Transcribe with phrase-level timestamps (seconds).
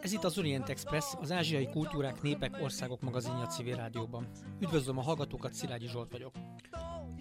[0.00, 4.28] Ez itt az Orient Express, az ázsiai kultúrák, népek, országok magazinja civil rádióban.
[4.60, 6.34] Üdvözlöm a hallgatókat, Szilágyi Zsolt vagyok.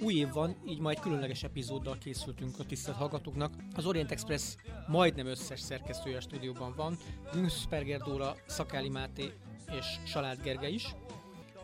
[0.01, 3.53] Új év van, így majd különleges epizóddal készültünk a tisztelt hallgatóknak.
[3.75, 4.55] Az Orient Express
[4.87, 6.97] majdnem összes szerkesztője a stúdióban van,
[7.31, 9.33] Günszperger Dóra, Szakáli Máté
[9.71, 10.95] és Salád Gerge is.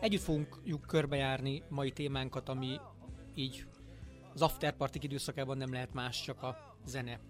[0.00, 2.80] Együtt fogunk körbejárni mai témánkat, ami
[3.34, 3.66] így
[4.34, 7.20] az afterpartik időszakában nem lehet más, csak a zene.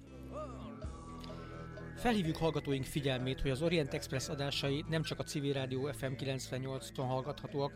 [1.97, 7.05] Felhívjuk hallgatóink figyelmét, hogy az Orient Express adásai nem csak a Civil Rádió FM 98-on
[7.07, 7.73] hallgathatóak,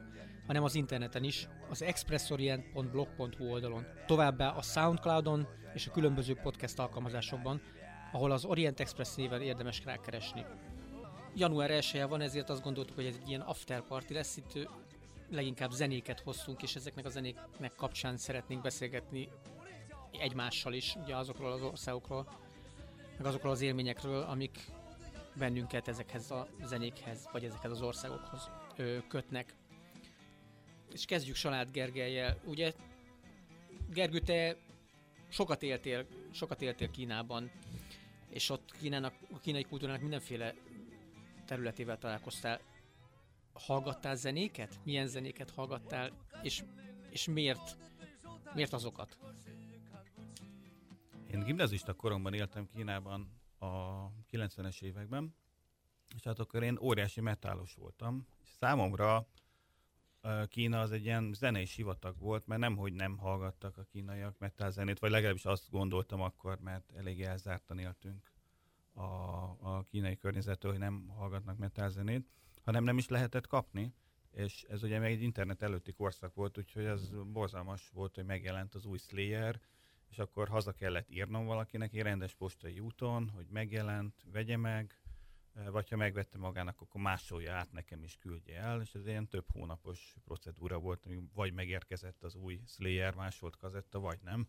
[0.46, 3.86] hanem az interneten is, az expressorient.blog.hu oldalon.
[4.06, 7.60] Továbbá a Soundcloudon és a különböző podcast alkalmazásokban,
[8.12, 10.44] ahol az Orient Express néven érdemes rákeresni.
[11.34, 14.36] Január 1 van, ezért azt gondoltuk, hogy ez egy ilyen after party lesz.
[14.36, 14.68] Itt
[15.30, 19.28] leginkább zenéket hoztunk, és ezeknek a zenéknek kapcsán szeretnénk beszélgetni
[20.12, 22.48] egymással is, ugye azokról az országokról,
[23.20, 24.58] meg azokról az élményekről, amik
[25.34, 29.54] bennünket ezekhez a zenékhez, vagy ezekhez az országokhoz ö, kötnek.
[30.92, 32.40] És kezdjük Salád Gergelyel.
[32.44, 32.72] Ugye,
[33.90, 34.56] Gergő, te
[35.28, 37.50] sokat éltél, sokat éltél Kínában,
[38.28, 40.54] és ott Kínának, a kínai kultúrának mindenféle
[41.46, 42.60] területével találkoztál.
[43.52, 44.78] Hallgattál zenéket?
[44.84, 46.10] Milyen zenéket hallgattál?
[46.42, 46.64] És,
[47.10, 47.76] és miért,
[48.54, 49.18] miért azokat?
[51.32, 53.66] Én gimnazista koromban éltem Kínában a
[54.30, 55.34] 90-es években,
[56.16, 58.26] és hát akkor én óriási metálos voltam.
[58.42, 59.26] És számomra
[60.48, 64.36] Kína az egy ilyen zenei sivatag volt, mert nem, hogy nem hallgattak a kínaiak
[64.68, 68.32] zenét, vagy legalábbis azt gondoltam akkor, mert elég elzártan éltünk
[68.92, 69.02] a,
[69.60, 72.28] a kínai környezettől, hogy nem hallgatnak zenét,
[72.64, 73.94] hanem nem is lehetett kapni,
[74.30, 78.74] és ez ugye még egy internet előtti korszak volt, úgyhogy az borzalmas volt, hogy megjelent
[78.74, 79.60] az új Slayer,
[80.10, 85.00] és akkor haza kellett írnom valakinek egy rendes postai úton, hogy megjelent, vegye meg,
[85.54, 89.28] eh, vagy ha megvette magának, akkor másolja át nekem is küldje el, és ez ilyen
[89.28, 94.48] több hónapos procedúra volt, ami vagy megérkezett az új Slayer másolt kazetta, vagy nem.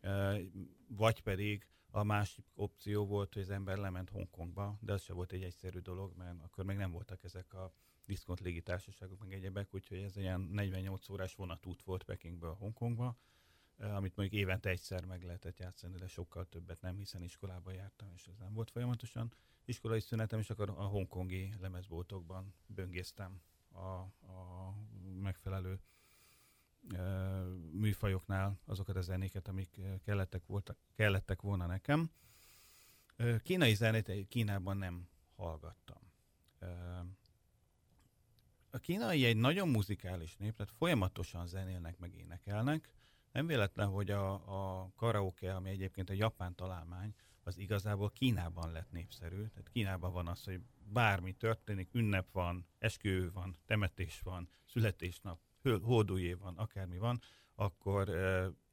[0.00, 0.40] Eh,
[0.88, 5.32] vagy pedig a másik opció volt, hogy az ember lement Hongkongba, de ez sem volt
[5.32, 7.72] egy egyszerű dolog, mert akkor még nem voltak ezek a
[8.04, 13.16] diszkont légitársaságok, meg egyebek, úgyhogy ez ilyen 48 órás vonatút volt Pekingből Hongkongba,
[13.78, 18.26] amit mondjuk évente egyszer meg lehetett játszani, de sokkal többet nem, hiszen iskolába jártam, és
[18.26, 19.32] ez nem volt folyamatosan.
[19.64, 24.74] Iskolai szünetem, és akkor a hongkongi lemezboltokban böngésztem a, a
[25.20, 25.80] megfelelő
[27.72, 32.10] műfajoknál azokat a zenéket, amik kellettek, voltak, kellettek volna nekem.
[33.42, 36.10] Kínai zenét Kínában nem hallgattam.
[38.70, 42.94] A kínai egy nagyon muzikális nép, tehát folyamatosan zenélnek, meg énekelnek,
[43.32, 48.90] nem véletlen, hogy a, a karaoke, ami egyébként a japán találmány, az igazából Kínában lett
[48.90, 49.46] népszerű.
[49.46, 50.60] Tehát Kínában van az, hogy
[50.92, 55.40] bármi történik, ünnep van, esküvő van, temetés van, születésnap,
[55.82, 57.20] hódújé van, akármi van,
[57.54, 58.08] akkor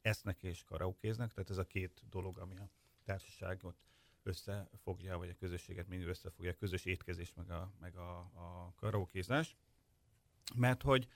[0.01, 1.33] esznek és karaokéznek.
[1.33, 2.69] Tehát ez a két dolog, ami a
[3.03, 3.75] társaságot
[4.23, 9.55] összefogja, vagy a közösséget mindig összefogja, a közös étkezés, meg a, meg a, a karaokézás.
[10.55, 11.07] Mert hogy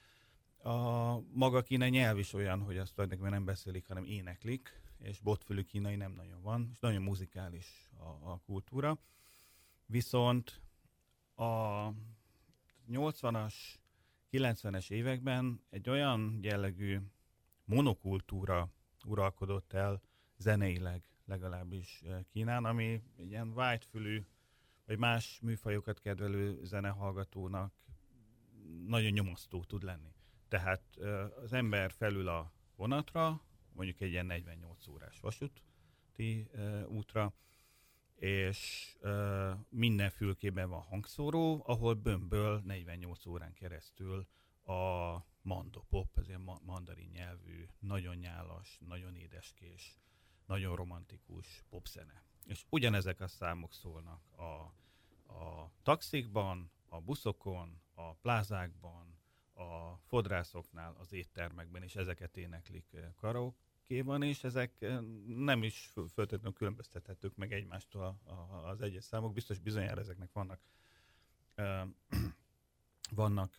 [0.64, 5.62] a maga kínai nyelv is olyan, hogy azt tulajdonképpen nem beszélik, hanem éneklik, és botfülű
[5.62, 8.98] kínai nem nagyon van, és nagyon muzikális a, a kultúra.
[9.86, 10.60] Viszont
[11.34, 11.88] a
[12.90, 13.54] 80-as,
[14.32, 17.00] 90-es években egy olyan jellegű
[17.64, 18.68] monokultúra
[19.04, 20.00] uralkodott el
[20.36, 24.24] zeneileg legalábbis eh, Kínán, ami ilyen vágyfülű,
[24.86, 27.72] vagy más műfajokat kedvelő zenehallgatónak
[28.86, 30.13] nagyon nyomasztó tud lenni.
[30.54, 30.96] Tehát
[31.42, 33.40] az ember felül a vonatra,
[33.72, 36.50] mondjuk egy ilyen 48 órás vasúti
[36.86, 37.34] útra,
[38.14, 38.92] és
[39.68, 44.26] minden fülkében van hangszóró, ahol bömböl 48 órán keresztül
[44.64, 49.98] a mandopop, ez ilyen mandarin nyelvű, nagyon nyálas, nagyon édeskés,
[50.46, 52.24] nagyon romantikus popzene.
[52.46, 54.42] És ugyanezek a számok szólnak a,
[55.32, 59.13] a taxikban, a buszokon, a plázákban,
[59.54, 66.52] a fodrászoknál, az éttermekben, és ezeket éneklik eh, karaokéban, és ezek eh, nem is föltétlenül
[66.52, 68.20] különböztethetők meg egymástól
[68.64, 69.32] az egyes számok.
[69.32, 70.60] Biztos bizonyára ezeknek vannak
[71.54, 71.86] eh,
[73.10, 73.56] vannak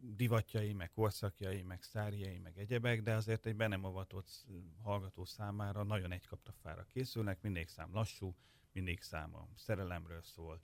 [0.00, 4.46] divatjai, meg korszakjai, meg szárjai, meg egyebek, de azért egy be nem avatott
[4.82, 8.34] hallgató számára nagyon egy kaptafára készülnek, mindig szám lassú,
[8.72, 10.60] mindig szám a szerelemről szól,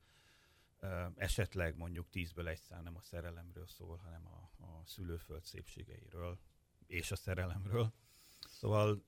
[1.17, 6.39] esetleg mondjuk tízből egy szám nem a szerelemről szól, hanem a, a szülőföld szépségeiről
[6.87, 7.93] és a szerelemről.
[8.49, 9.05] Szóval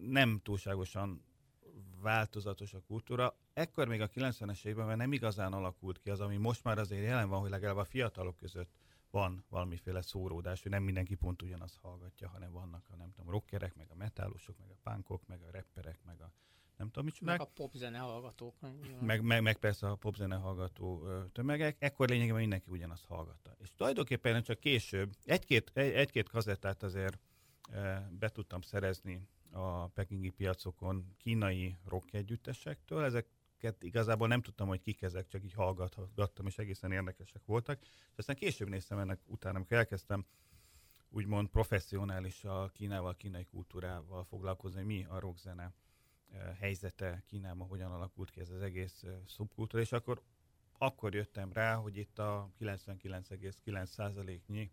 [0.00, 1.24] nem túlságosan
[2.00, 3.36] változatos a kultúra.
[3.52, 7.28] Ekkor még a 90-es években nem igazán alakult ki az, ami most már azért jelen
[7.28, 8.70] van, hogy legalább a fiatalok között
[9.10, 13.74] van valamiféle szóródás, hogy nem mindenki pont ugyanazt hallgatja, hanem vannak a nem tudom, rockerek,
[13.74, 16.32] meg a metálosok, meg a punkok, meg a rapperek, meg a
[16.82, 18.54] nem tudom, mit Meg a popzene hallgatók.
[19.00, 21.76] Meg, meg, meg persze a popzene hallgató tömegek.
[21.78, 23.56] Ekkor lényegében mindenki ugyanazt hallgatta.
[23.58, 27.18] És tulajdonképpen csak később egy-két, egy, egy-két kazettát azért
[28.10, 33.04] be tudtam szerezni a pekingi piacokon kínai rock együttesektől.
[33.04, 37.80] Ezeket igazából nem tudtam, hogy kik ezek, csak így hallgattam, és egészen érdekesek voltak.
[37.82, 40.26] És aztán később néztem ennek utána, amikor elkezdtem
[41.08, 45.72] úgymond professzionális a Kínával, kínai kultúrával foglalkozni, mi a rockzene
[46.58, 50.22] helyzete Kínában, hogyan alakult ki ez az egész szubkultúra, és akkor,
[50.78, 54.70] akkor jöttem rá, hogy itt a 99,9%-nyi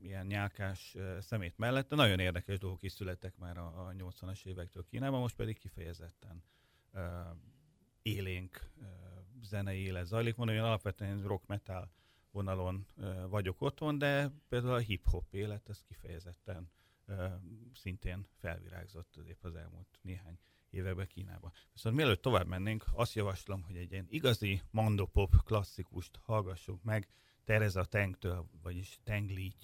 [0.00, 5.20] ilyen nyálkás szemét mellett nagyon érdekes dolgok is születtek már a, a 80-as évektől Kínában,
[5.20, 6.42] most pedig kifejezetten
[8.02, 8.70] élénk
[9.42, 10.36] zenei élet zajlik.
[10.36, 11.90] Mondom, hogy alapvetően rock metal
[12.30, 12.86] vonalon
[13.28, 16.70] vagyok otthon, de például a hip-hop élet, ez kifejezetten
[17.74, 20.38] szintén felvirágzott épp az elmúlt néhány
[20.70, 21.52] években Kínában.
[21.72, 27.08] Viszont mielőtt tovább mennénk, azt javaslom, hogy egy ilyen igazi mandopop klasszikust hallgassunk meg,
[27.44, 29.54] Tereza Tengtől, vagyis Teng Li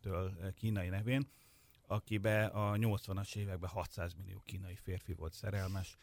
[0.00, 1.28] től kínai nevén,
[1.86, 5.98] akibe a 80-as években 600 millió kínai férfi volt szerelmes,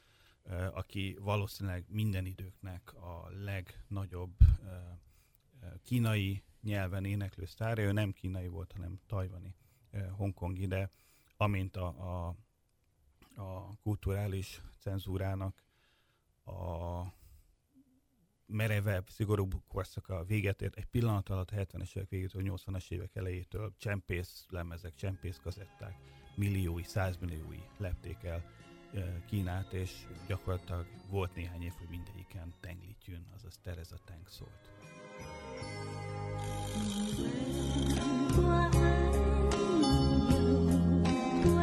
[0.72, 4.38] aki valószínűleg minden időknek a legnagyobb
[5.84, 7.86] kínai nyelven éneklő sztárja.
[7.86, 9.56] Ő nem kínai volt, hanem tajvani,
[10.18, 10.92] hongkongi, de
[11.38, 12.36] amint a, a,
[13.42, 15.64] a kulturális cenzúrának
[16.46, 17.02] a
[18.46, 23.74] merevebb, szigorúbb korszaka véget ért, egy pillanat alatt a 70-es évek végétől, 80-as évek elejétől
[23.78, 25.96] csempész lemezek, csempész kazetták,
[26.36, 28.44] milliói, százmilliói lepték el
[29.26, 34.70] Kínát, és gyakorlatilag volt néhány év, hogy mindegyiken Teng Li azaz Tereza Teng szólt.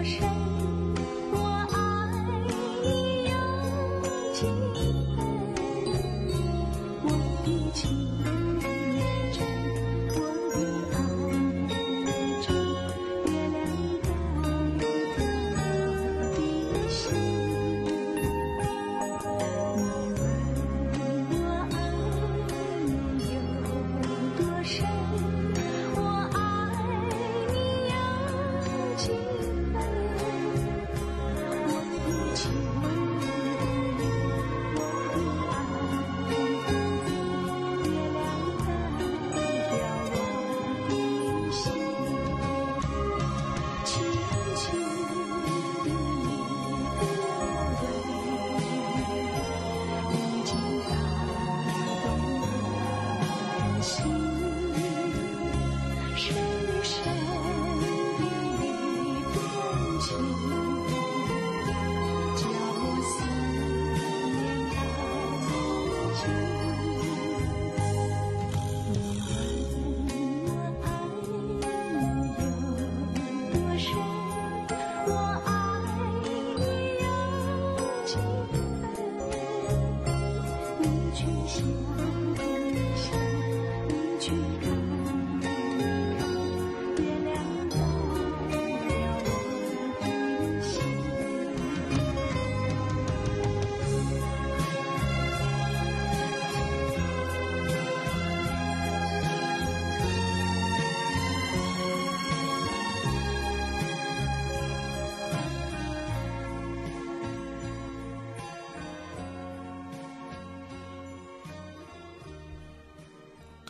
[0.05, 0.44] 谁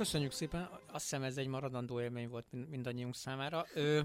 [0.04, 3.66] Köszönjük szépen, azt hiszem ez egy maradandó élmény volt mindannyiunk számára.
[3.75, 4.00] Ö,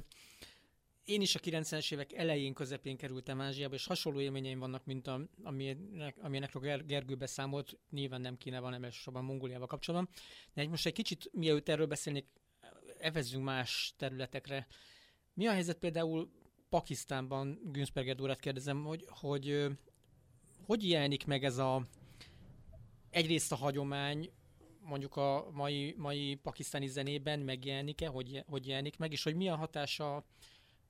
[1.05, 5.21] én is a 90-es évek elején, közepén kerültem Ázsiába, és hasonló élményeim vannak, mint a,
[5.43, 10.13] amilyenek, amilyenekről Ger- Gergő beszámolt, nyilván nem kéne van elsősorban Mongóliával kapcsolatban.
[10.53, 12.25] De most egy kicsit, mielőtt erről beszélnék,
[12.99, 14.67] evezzünk más területekre.
[15.33, 16.29] Mi a helyzet például
[16.69, 19.67] Pakisztánban, Günzberger úrát kérdezem, hogy, hogy
[20.65, 21.87] hogy jelenik meg ez a
[23.09, 24.31] egyrészt a hagyomány,
[24.89, 29.55] mondjuk a mai, mai pakisztáni zenében megjelenik-e, hogy, hogy jelenik meg, és hogy mi a
[29.55, 30.15] hatása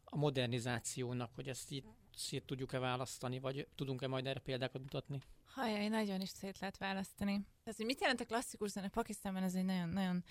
[0.04, 1.84] a modernizációnak, hogy ezt így
[2.16, 5.22] szét tudjuk-e választani, vagy tudunk-e majd erre példákat mutatni?
[5.46, 7.32] Hajjaj, nagyon is szét lehet választani.
[7.64, 10.24] Tehát, hogy mit jelent a klasszikus zene Pakisztánban, ez egy nagyon,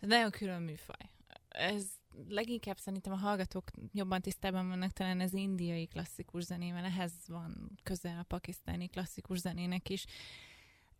[0.00, 1.10] nagyon, külön műfaj.
[1.48, 1.86] Ez
[2.28, 8.18] leginkább szerintem a hallgatók jobban tisztában vannak talán az indiai klasszikus zenével, ehhez van közel
[8.18, 10.04] a pakisztáni klasszikus zenének is.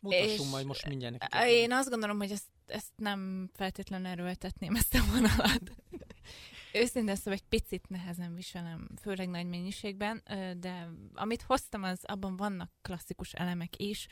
[0.05, 1.35] Mutassunk majd most mindjárt.
[1.47, 5.63] Én azt gondolom, hogy ezt, ezt nem feltétlenül erőltetném ezt a vonalat.
[6.73, 10.23] Őszintén szóval egy picit nehezen viselem, főleg nagy mennyiségben,
[10.57, 14.07] de amit hoztam, az abban vannak klasszikus elemek is.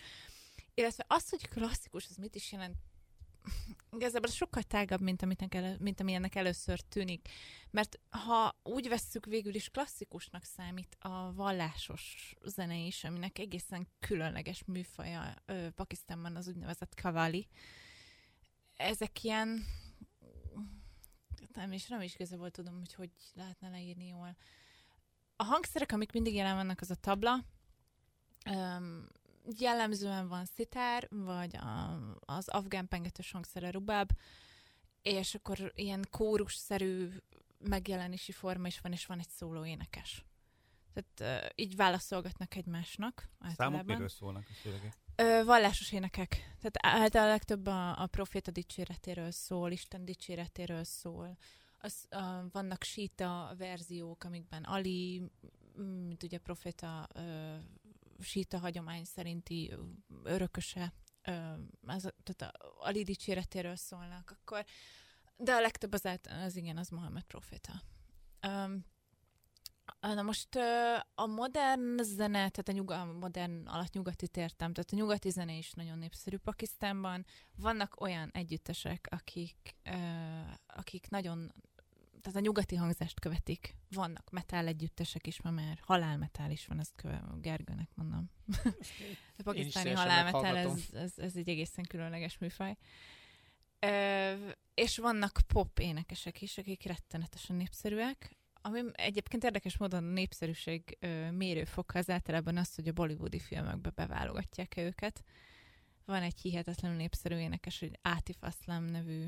[0.74, 2.76] Illetve az, hogy klasszikus, az mit is jelent,
[3.96, 7.28] igazából sokkal tágabb, mint, amit elő, mint ami ennek először tűnik.
[7.70, 14.64] Mert ha úgy vesszük, végül is klasszikusnak számít a vallásos zene is, aminek egészen különleges
[14.66, 17.48] műfaja ö, Pakisztánban az úgynevezett kavali.
[18.76, 19.64] Ezek ilyen
[21.52, 24.36] nem, és nem is igazából tudom, hogy hogy lehetne leírni jól.
[25.36, 27.44] A hangszerek, amik mindig jelen vannak, az a tabla,
[28.50, 29.06] um,
[29.58, 34.10] jellemzően van szitár, vagy a, az afgán pengetős hangszere rubáb,
[35.02, 37.08] és akkor ilyen kórusszerű
[37.58, 40.24] megjelenési forma is van, és van egy szóló énekes.
[40.92, 43.28] Tehát uh, így válaszolgatnak egymásnak.
[43.56, 44.96] Számok miről szólnak a szövegek?
[45.16, 46.28] Ö, vallásos énekek.
[46.60, 51.38] Tehát általában legtöbb a, a proféta dicséretéről szól, Isten dicséretéről szól.
[51.78, 55.30] Az, a, vannak síta verziók, amikben Ali,
[56.06, 57.54] mint ugye proféta ö,
[58.22, 59.74] síta hagyomány szerinti
[60.22, 60.92] örököse,
[61.86, 64.64] az, tehát a Ali dicséretéről szólnak, akkor
[65.36, 66.08] de a legtöbb az,
[66.44, 67.72] az igen, az Mohamed proféta.
[70.00, 70.54] Na most
[71.14, 75.52] a modern zene, tehát a, nyuga, a modern alatt nyugati értem, tehát a nyugati zene
[75.52, 77.26] is nagyon népszerű Pakisztánban.
[77.56, 79.76] Vannak olyan együttesek, akik,
[80.66, 81.52] akik nagyon,
[82.22, 83.76] tehát a nyugati hangzást követik.
[83.90, 88.30] Vannak metal együttesek is, ma már halálmetál is van, ezt köve, Gergőnek mondom.
[89.38, 92.76] a pakisztáni halálmetál, ez, ez, ez egy egészen különleges műfaj.
[93.78, 94.32] Ö,
[94.74, 101.30] és vannak pop énekesek is, akik rettenetesen népszerűek ami egyébként érdekes módon a népszerűség ö,
[101.30, 105.22] mérőfoka az általában az, hogy a bollywoodi filmekbe beválogatják -e őket.
[106.04, 109.26] Van egy hihetetlenül népszerű énekes, hogy Átif Aslam nevű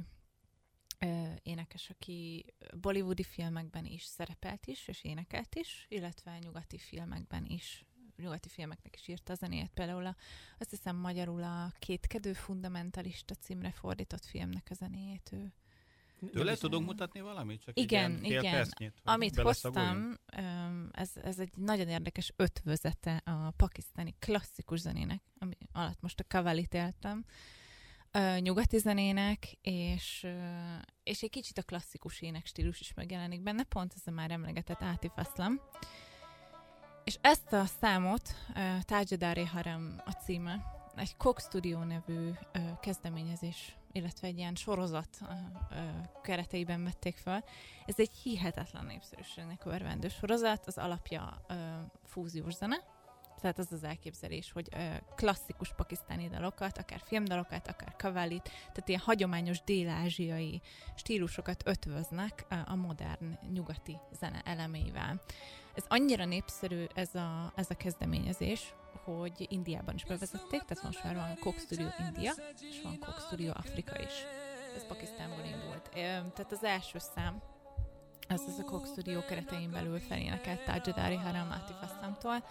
[1.42, 2.44] énekes, aki
[2.80, 7.84] bollywoodi filmekben is szerepelt is, és énekelt is, illetve nyugati filmekben is
[8.16, 10.16] nyugati filmeknek is írta a zenét, például a,
[10.58, 15.52] azt hiszem magyarul a Kétkedő fundamentalista címre fordított filmnek a zenéjét ő.
[16.32, 17.62] Tőle tudunk mutatni valamit?
[17.62, 18.42] Csak igen, igen.
[18.42, 20.18] Percnyit, Amit hoztam,
[20.92, 26.74] ez, ez egy nagyon érdekes ötvözete a pakisztáni klasszikus zenének, ami alatt most a kavalit
[26.74, 27.24] éltem,
[28.38, 30.26] nyugati zenének, és,
[31.02, 34.82] és egy kicsit a klasszikus ének stílus is megjelenik benne, pont ez a már emlegetett
[34.82, 35.12] Átif.
[37.04, 38.34] És ezt a számot,
[38.84, 40.64] Tajadari Harem a címe,
[40.96, 42.30] egy Cox Studio nevű
[42.80, 45.18] kezdeményezés illetve egy ilyen sorozat
[46.22, 47.44] kereteiben vették fel.
[47.86, 51.46] Ez egy hihetetlen népszerűségnek örvendő sorozat, az alapja
[52.04, 52.76] fúziós zene,
[53.44, 59.00] tehát az az elképzelés, hogy ö, klasszikus pakisztáni dalokat, akár filmdalokat, akár kavalit, tehát ilyen
[59.00, 60.60] hagyományos dél-ázsiai
[60.94, 65.20] stílusokat ötvöznek ö, a modern nyugati zene elemével.
[65.74, 68.74] Ez annyira népszerű ez a, ez a kezdeményezés,
[69.04, 73.50] hogy Indiában is bevezették, tehát most már van Coke Studio India, és van Coke Studio
[73.54, 74.14] Afrika is.
[74.76, 75.88] Ez Pakisztánból indult.
[76.34, 77.42] Tehát az első szám,
[78.28, 82.44] az az a Coke Studio keretein belül felénekelt Tajadari Haram Atif Assamtól,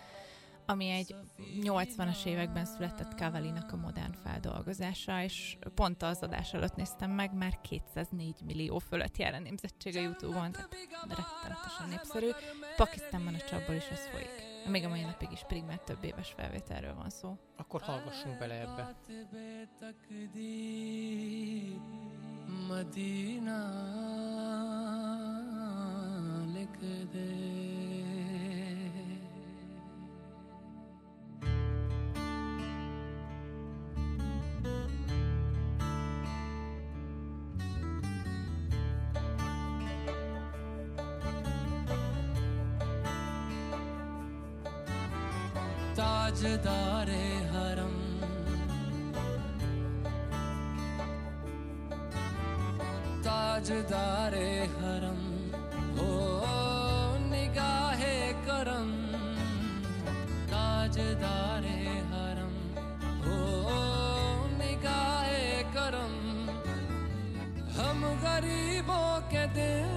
[0.66, 1.16] ami egy
[1.62, 7.62] 80-as években született Kavalinak a modern feldolgozása, és pont az adás előtt néztem meg, már
[7.62, 10.76] 204 millió fölött jár a nemzetség a Youtube-on, tehát
[11.08, 12.30] rettenetesen népszerű.
[12.76, 14.52] Pakisztánban a csapból is ez folyik.
[14.68, 17.38] Még a mai napig is pedig már több éves felvételről van szó.
[17.58, 18.96] Akkor hallgassunk bele ebbe.
[22.68, 23.72] Madina
[46.34, 47.98] ताजदारे हरम।
[53.22, 55.20] ताजदारे हरम।
[55.98, 56.10] हो
[57.30, 58.90] निगाहे करम।
[60.48, 61.78] ताजदारे
[62.14, 62.56] हरम।
[63.26, 63.38] हो
[64.58, 66.16] निगाहे करम।
[67.82, 69.94] हम गरीबों के दिल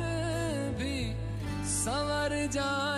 [0.74, 1.16] भी
[1.64, 2.95] संवर जाएँगे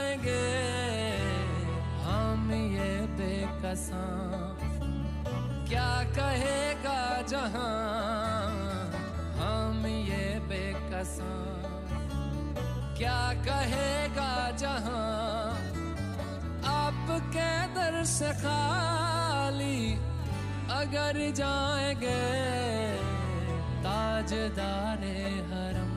[3.88, 7.72] कसम क्या कहेगा जहाँ
[9.40, 11.64] हम ये बेकसम
[12.98, 15.06] क्या कहेगा जहाँ
[16.72, 19.80] आपके दर से खाली
[20.80, 22.20] अगर जाएँगे
[23.84, 25.16] ताजदारे
[25.52, 25.94] हरम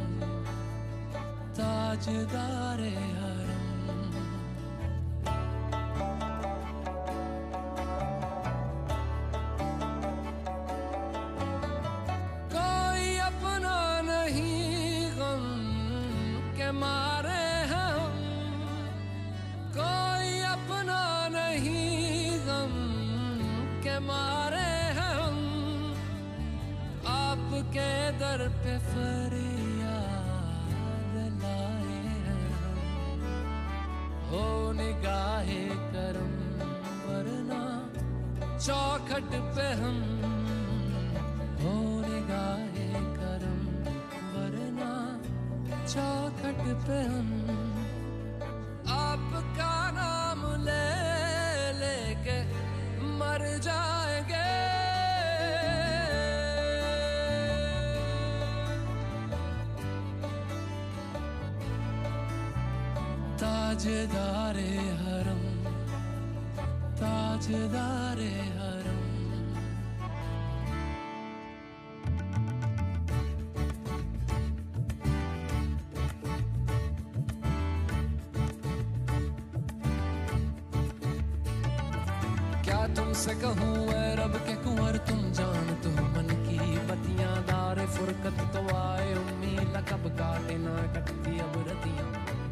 [1.59, 3.20] ताजदारे हरम
[82.70, 86.58] क्या तुमसे कहूँ ऐ रब के कुंवर तुम जान तो मन की
[86.88, 92.08] बतियां दारे फुरकत तो आए उम्मीद कब काटे ना कटती अब रतियां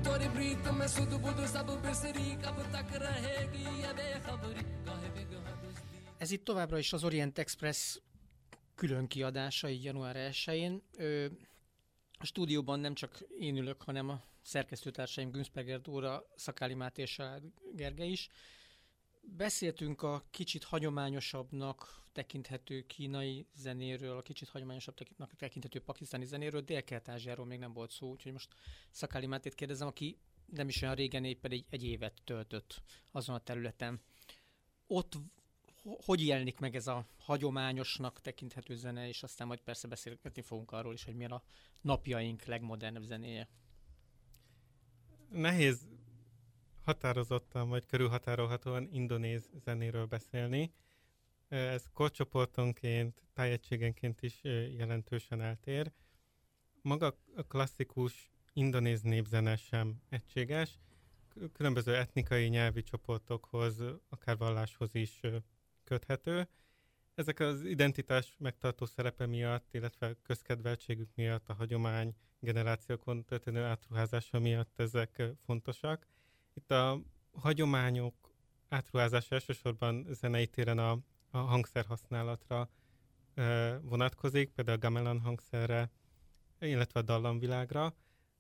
[0.07, 6.03] तोरी प्रीत में सुध बुध सब बिसरी कब तक रहेगी ये बेखबरी काहे बेगहा बिजली
[6.19, 7.81] Ez itt továbbra is az Orient Express
[8.75, 10.83] külön kiadása, így január 1-én.
[10.97, 11.27] Ö,
[12.19, 17.21] a stúdióban nem csak én ülök, hanem a szerkesztőtársaim Günzberger Dóra, Szakáli Máté és
[17.75, 18.29] Gerge is.
[19.38, 27.60] Beszéltünk a kicsit hagyományosabbnak tekinthető kínai zenéről, a kicsit hagyományosabbnak tekinthető pakisztáni zenéről, Dél-Kelet-Ázsiáról még
[27.60, 28.54] nem volt szó, úgyhogy most
[28.92, 33.39] Szakáli Mátét kérdezem, aki nem is olyan régen éppen egy, egy évet töltött azon a
[33.39, 34.02] területen.
[34.88, 35.13] Ott
[36.06, 40.94] hogy jelenik meg ez a hagyományosnak tekinthető zene, és aztán majd persze beszélgetni fogunk arról
[40.94, 41.44] is, hogy milyen a
[41.82, 43.50] napjaink legmodernebb zenéje.
[45.30, 45.88] Nehéz
[46.89, 50.73] határozottan vagy körülhatárolhatóan indonéz zenéről beszélni.
[51.47, 54.39] Ez korcsoportonként, tájegységenként is
[54.78, 55.91] jelentősen eltér.
[56.82, 60.80] Maga a klasszikus indonéz népzene sem egységes.
[61.54, 65.19] Különböző etnikai, nyelvi csoportokhoz, akár valláshoz is
[65.84, 66.47] köthető.
[67.15, 74.80] Ezek az identitás megtartó szerepe miatt, illetve közkedveltségük miatt, a hagyomány generációkon történő átruházása miatt
[74.80, 76.08] ezek fontosak.
[76.60, 78.15] Itt a hagyományok
[78.69, 80.98] átruházása elsősorban zenei téren a,
[81.32, 82.69] a hangszer használatra
[83.82, 85.91] vonatkozik, például a gamelan hangszerre,
[86.60, 87.95] illetve a dallamvilágra.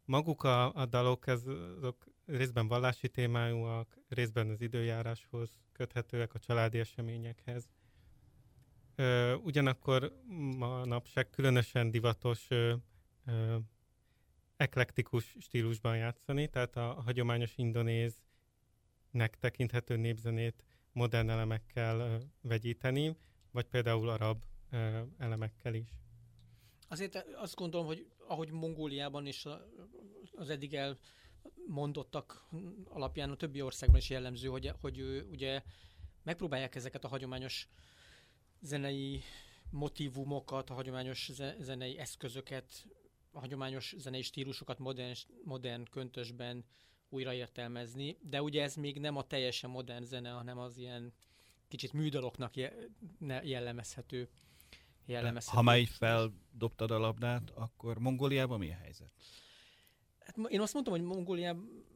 [0.05, 1.43] Maguk a, a dalok, ez,
[1.77, 7.69] azok részben vallási témájúak, részben az időjáráshoz köthetőek, a családi eseményekhez.
[8.95, 10.21] Ö, ugyanakkor
[10.57, 12.73] manapság különösen divatos ö,
[13.25, 13.57] ö,
[14.59, 23.17] eklektikus stílusban játszani, tehát a, hagyományos indonéznek tekinthető népzenét modern elemekkel vegyíteni,
[23.51, 24.41] vagy például arab
[25.17, 25.87] elemekkel is.
[26.87, 29.45] Azért azt gondolom, hogy ahogy Mongóliában is
[30.31, 32.49] az eddig elmondottak
[32.83, 35.63] alapján a többi országban is jellemző, hogy, hogy ugye
[36.23, 37.67] megpróbálják ezeket a hagyományos
[38.61, 39.21] zenei
[39.69, 42.85] motivumokat, a hagyományos zenei eszközöket,
[43.31, 45.13] a hagyományos zenei stílusokat modern,
[45.43, 46.65] modern köntösben
[47.09, 51.13] újraértelmezni, de ugye ez még nem a teljesen modern zene, hanem az ilyen
[51.67, 52.53] kicsit műdaloknak
[53.43, 54.29] jellemezhető.
[55.05, 55.57] jellemezhető.
[55.57, 59.11] Ha már így feldobtad a labdát, akkor Mongóliában mi a helyzet?
[60.19, 61.87] Hát én azt mondtam, hogy Mongóliában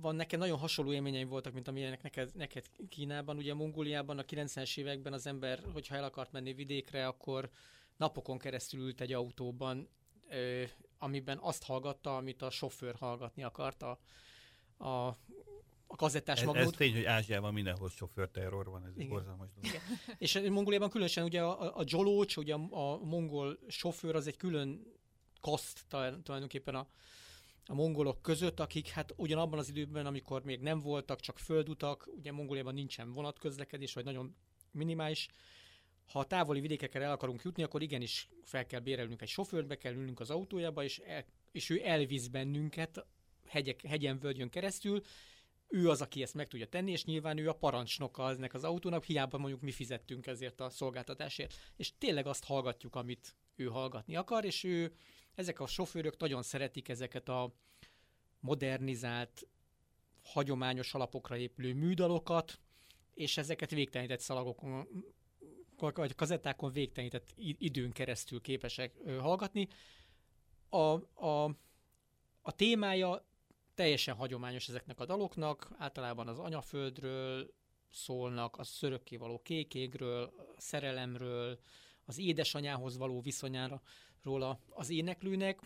[0.00, 3.36] van nekem nagyon hasonló élményeim voltak, mint amilyenek neked, neked Kínában.
[3.36, 7.50] Ugye Mongóliában a 90-es években az ember, hogyha el akart menni vidékre, akkor
[7.96, 9.88] napokon keresztül ült egy autóban,
[10.30, 10.62] ö,
[10.98, 13.98] amiben azt hallgatta, amit a sofőr hallgatni akarta.
[14.76, 14.86] A,
[15.86, 19.64] a kazettás ez, Ez tény, hogy Ázsiában mindenhol sofőrterror van, ez egy borzalmas dolog.
[19.64, 19.82] Igen.
[20.18, 24.94] És Mongóliában különösen ugye a, a Jolócs, ugye a, a mongol sofőr, az egy külön
[25.40, 25.84] kaszt
[26.22, 26.86] tulajdonképpen a,
[27.66, 32.32] a mongolok között, akik hát ugyanabban az időben, amikor még nem voltak, csak földutak, ugye
[32.32, 34.36] Mongóliában nincsen vonatközlekedés, vagy nagyon
[34.70, 35.28] minimális,
[36.06, 39.76] ha a távoli vidékekre el akarunk jutni, akkor igenis fel kell bérelnünk egy sofőrt, be
[39.76, 43.06] kell ülnünk az autójába, és, el, és ő elvisz bennünket
[43.46, 45.02] hegyek, hegyen, völgyön keresztül,
[45.68, 49.04] ő az, aki ezt meg tudja tenni, és nyilván ő a parancsnoka eznek az autónak,
[49.04, 51.54] hiába mondjuk mi fizettünk ezért a szolgáltatásért.
[51.76, 54.92] És tényleg azt hallgatjuk, amit ő hallgatni akar, és ő,
[55.34, 57.54] ezek a sofőrök nagyon szeretik ezeket a
[58.40, 59.48] modernizált,
[60.22, 62.58] hagyományos alapokra épülő műdalokat,
[63.14, 64.88] és ezeket végtelenített szalagokon,
[65.78, 69.68] vagy kazettákon végtelenített időn keresztül képesek hallgatni.
[70.68, 70.78] A,
[71.26, 71.44] a,
[72.42, 73.24] a témája
[73.74, 77.54] teljesen hagyományos ezeknek a daloknak, általában az anyaföldről
[77.90, 81.58] szólnak, a szörökkévaló kékégről, a szerelemről,
[82.04, 83.82] az édesanyához való viszonyára
[84.22, 85.60] róla az éneklőnek,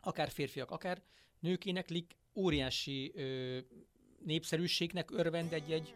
[0.00, 1.02] akár férfiak, akár
[1.40, 3.58] nők éneklik, óriási ö,
[4.24, 5.94] népszerűségnek örvend egy-egy,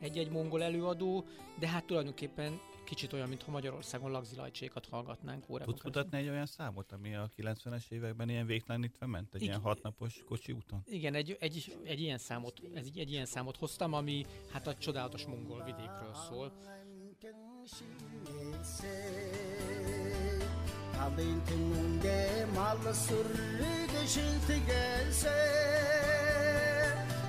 [0.00, 1.26] egy-egy mongol előadó,
[1.58, 5.74] de hát tulajdonképpen kicsit olyan, mintha Magyarországon lagzilajcsékat hallgatnánk órákon.
[5.74, 9.54] Tudsz mutatni egy olyan számot, ami a 90-es években ilyen végtelenítve ment, egy Igen.
[9.54, 10.82] ilyen hatnapos kocsi úton?
[10.86, 15.24] Igen, egy, egy, egy, ilyen számot, egy, egy ilyen számot hoztam, ami hát a csodálatos
[15.24, 16.52] mongol vidékről szól.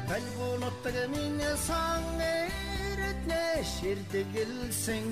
[0.08, 2.45] Kalbunottage minne sange
[3.30, 5.08] нэшэр дэгэлсэн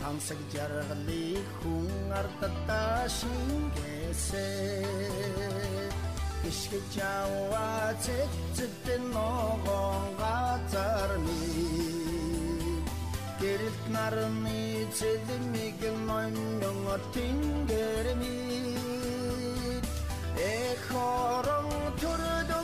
[0.00, 4.82] Тамсаг жаргали хүн ардтаа шингээсээ
[6.48, 11.40] Ишгэ жауа цэцэдэн ногоон газарны
[13.40, 18.38] Гэрэлт нарны цэлмиг ноймнон тингэрми
[20.34, 21.68] Эхорон
[22.00, 22.61] төрдөө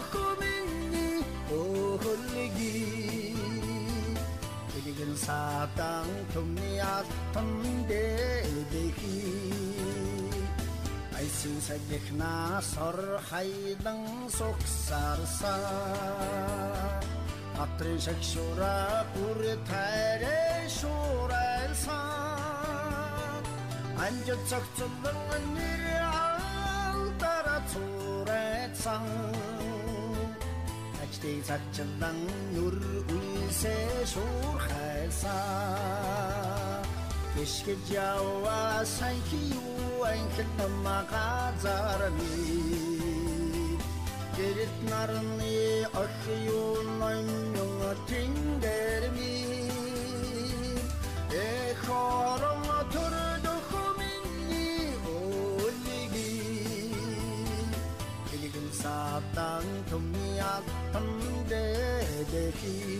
[5.17, 8.05] 사당 tumniat tande
[8.71, 9.19] dehi
[11.17, 12.97] айсын сагихна сор
[13.29, 14.01] хайдан
[14.37, 15.55] суксарса
[17.63, 21.99] атрын шакшура пур тайре шурайса
[24.05, 25.45] анжо цогцолон
[31.17, 32.17] нэр алдара цурайсан ажтыг цачилдан
[32.53, 32.75] нүр
[33.17, 33.75] үсэ
[34.11, 35.33] шуурхайсаа
[37.35, 42.33] Кишгэж яваа сайн хиу анхэл намагазарми
[44.37, 47.73] Гэрэлт нарны ох юу ном юм
[48.09, 49.35] тэнгэрми
[51.33, 56.33] Эхорон төрдөх миний өлиги
[58.33, 60.26] Элигэн сатан тумиат
[62.30, 62.98] देखी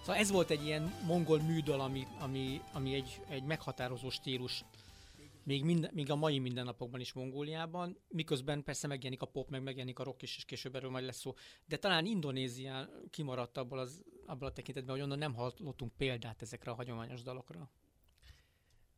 [0.00, 4.64] Szóval ez volt egy ilyen mongol műdal, ami, ami, ami egy, egy meghatározó stílus
[5.42, 9.98] még, mind, még a mai mindennapokban is Mongóliában, miközben persze megjelenik a pop, meg megjelenik
[9.98, 11.34] a rock is, és később erről majd lesz szó.
[11.66, 16.70] De talán Indonézia kimaradt abból, az, abból a tekintetben, hogy onnan nem hallottunk példát ezekre
[16.70, 17.70] a hagyományos dalokra.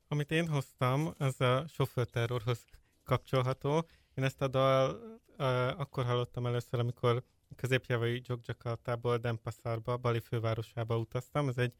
[0.09, 2.65] Amit én hoztam, az a sofőrterrorhoz
[3.05, 3.87] kapcsolható.
[4.15, 4.91] Én ezt a dal
[5.39, 7.25] uh, akkor hallottam először, amikor
[7.57, 11.49] középjavai Jogjakartából Denpasarba, Bali fővárosába utaztam.
[11.49, 11.75] Ez egy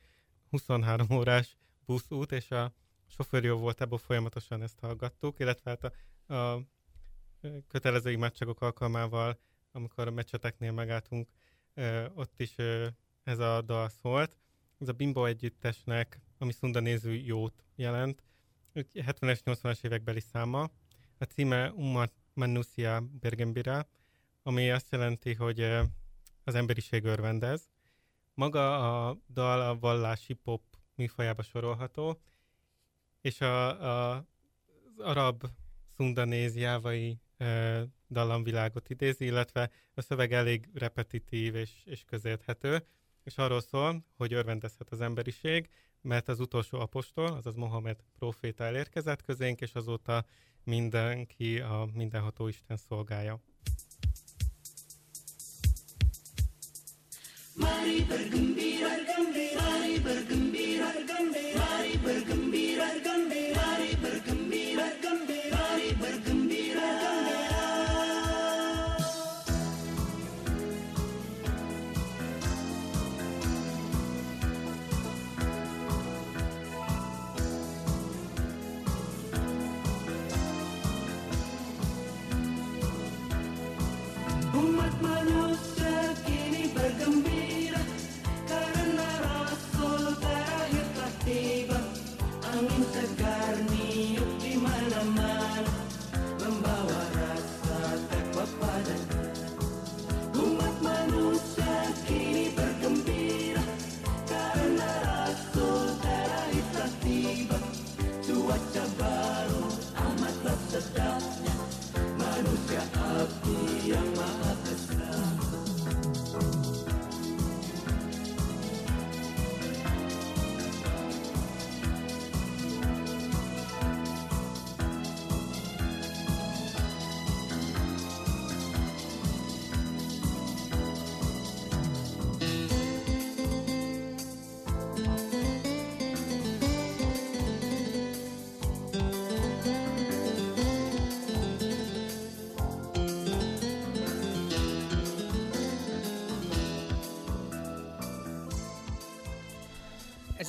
[0.51, 2.73] 23 órás buszút, és a
[3.15, 5.93] sofőr jó volt, ebből folyamatosan ezt hallgattuk, illetve hát
[6.27, 6.63] a, a
[7.69, 9.39] kötelező imádságok alkalmával,
[9.73, 11.29] amikor a meccseteknél megálltunk,
[12.15, 12.55] ott is
[13.23, 14.37] ez a dal szólt.
[14.79, 18.23] Ez a Bimbo együttesnek, ami szunda néző jót jelent,
[18.75, 20.71] 70-es, 80-as évekbeli száma.
[21.19, 23.89] A címe Umma Manusia Bergembira,
[24.43, 25.61] ami azt jelenti, hogy
[26.45, 27.71] az emberiség örvendez.
[28.35, 28.77] Maga
[29.09, 30.63] a dal a vallási pop
[30.95, 32.21] műfajába sorolható,
[33.23, 35.45] és a, a, az arab
[35.97, 42.87] szundanéziávai e, dallamvilágot idézi, illetve a szöveg elég repetitív és, és közérthető,
[43.25, 45.69] és arról szól, hogy örvendezhet az emberiség,
[46.01, 50.25] mert az utolsó apostol, azaz Mohamed proféta elérkezett közénk, és azóta
[50.65, 53.41] mindenki a mindenható Isten szolgája.
[57.55, 58.89] Mari bergembira,
[59.59, 61.52] mari bergembira, mari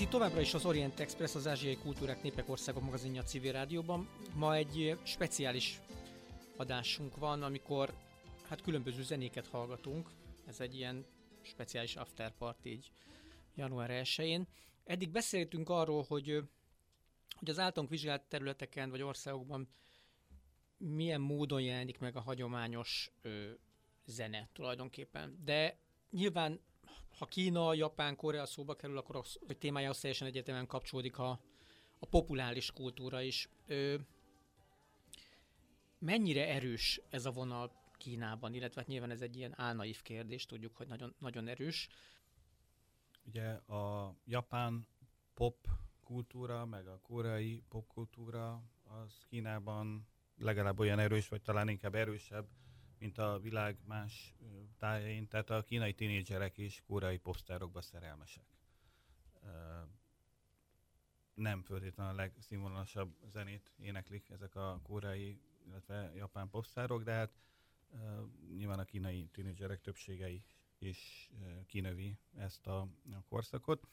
[0.10, 4.10] továbbra is az Orient Express, az Ázsiai Kultúrák Népek Országok magazinja a civil rádióban.
[4.36, 5.80] Ma egy speciális
[6.56, 7.94] adásunk van, amikor
[8.48, 10.10] hát különböző zenéket hallgatunk.
[10.48, 11.06] Ez egy ilyen
[11.42, 12.92] speciális afterparty így
[13.56, 14.48] január 1-én.
[14.84, 16.44] Eddig beszéltünk arról, hogy,
[17.40, 19.68] hogy az általunk vizsgált területeken vagy országokban
[20.78, 23.52] milyen módon jelenik meg a hagyományos ö,
[24.06, 25.40] zene tulajdonképpen.
[25.44, 25.78] De
[26.10, 26.60] nyilván
[27.18, 31.40] ha Kína, Japán, Korea szóba kerül, akkor a témájához teljesen egyetemen kapcsolódik a,
[32.00, 33.50] a populáris kultúra is.
[33.68, 33.96] Ö,
[36.00, 40.76] mennyire erős ez a vonal Kínában, illetve hát nyilván ez egy ilyen álnaív kérdés, tudjuk,
[40.76, 41.88] hogy nagyon, nagyon erős.
[43.26, 44.88] Ugye a japán
[45.34, 45.68] pop
[46.04, 52.48] kultúra, meg a koreai pop kultúra az Kínában legalább olyan erős, vagy talán inkább erősebb,
[53.04, 54.36] mint a világ más
[54.78, 58.46] tájain, tehát a kínai tinédzserek is koreai posztárokba szerelmesek.
[61.34, 67.32] Nem föltétlenül a legszínvonalasabb zenét éneklik ezek a koreai, illetve japán posztárok, de hát
[68.56, 70.44] nyilván a kínai tinédzserek többségei
[70.78, 71.32] is
[71.66, 72.80] kinövi ezt a,
[73.12, 73.88] a korszakot.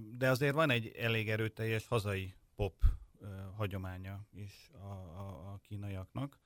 [0.00, 2.84] De azért van egy elég erőteljes hazai pop
[3.54, 4.86] hagyománya is a,
[5.18, 6.44] a, a kínaiaknak.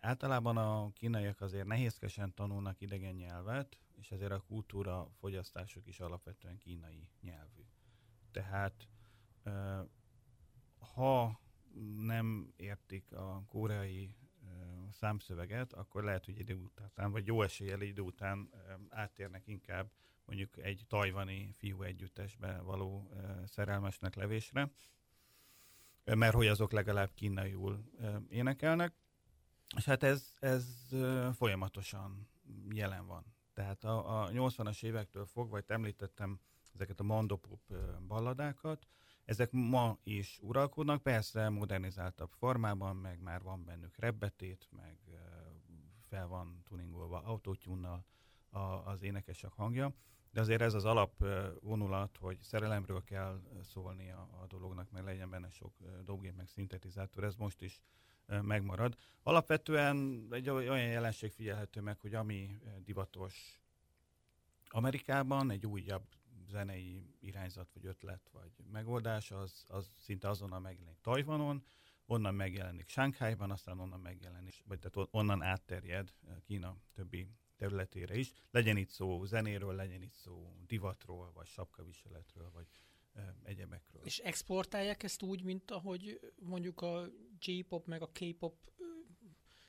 [0.00, 6.58] Általában a kínaiak azért nehézkesen tanulnak idegen nyelvet, és ezért a kultúra fogyasztásuk is alapvetően
[6.58, 7.62] kínai nyelvű.
[8.30, 8.88] Tehát
[10.94, 11.40] ha
[11.96, 14.16] nem értik a koreai
[14.90, 18.50] számszöveget, akkor lehet, hogy idő után, vagy jó eséllyel idő után
[18.88, 19.90] átérnek inkább
[20.24, 23.10] mondjuk egy tajvani fiú együttesbe való
[23.44, 24.72] szerelmesnek levésre,
[26.04, 27.84] mert hogy azok legalább kínaiul
[28.28, 28.94] énekelnek.
[29.76, 30.88] És hát ez, ez
[31.32, 32.28] folyamatosan
[32.70, 33.24] jelen van.
[33.52, 36.40] Tehát a, a 80-as évektől fogva, vagy említettem
[36.74, 37.60] ezeket a mandopop
[38.06, 38.86] balladákat,
[39.24, 44.98] ezek ma is uralkodnak, persze modernizáltabb formában, meg már van bennük rebbetét, meg
[46.08, 48.04] fel van tuningolva autótyúnnal
[48.84, 49.94] az énekesek hangja,
[50.30, 51.24] de azért ez az alap
[51.60, 55.72] vonulat, hogy szerelemről kell szólni a, dolognak, meg legyen benne sok
[56.04, 57.82] dobgép, meg szintetizátor, ez most is
[58.42, 58.96] megmarad.
[59.22, 63.60] Alapvetően egy olyan jelenség figyelhető meg, hogy ami divatos
[64.68, 66.04] Amerikában, egy újabb
[66.48, 71.64] zenei irányzat, vagy ötlet, vagy megoldás, az, az szinte azonnal megjelenik Tajvanon,
[72.06, 76.12] onnan megjelenik Sánkhájban, aztán onnan megjelenik, vagy tehát onnan átterjed
[76.44, 78.32] Kína többi területére is.
[78.50, 82.66] Legyen itt szó zenéről, legyen itt szó divatról, vagy sapkaviseletről, vagy
[83.42, 84.02] egyebekről.
[84.04, 87.06] És exportálják ezt úgy, mint ahogy mondjuk a
[87.40, 88.70] J-pop meg a K-pop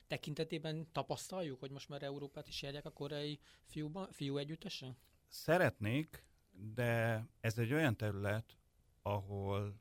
[0.06, 4.96] tekintetében tapasztaljuk, hogy most már Európát is járják a koreai fiúba, fiú együttesen?
[5.28, 8.56] Szeretnék, de ez egy olyan terület,
[9.02, 9.80] ahol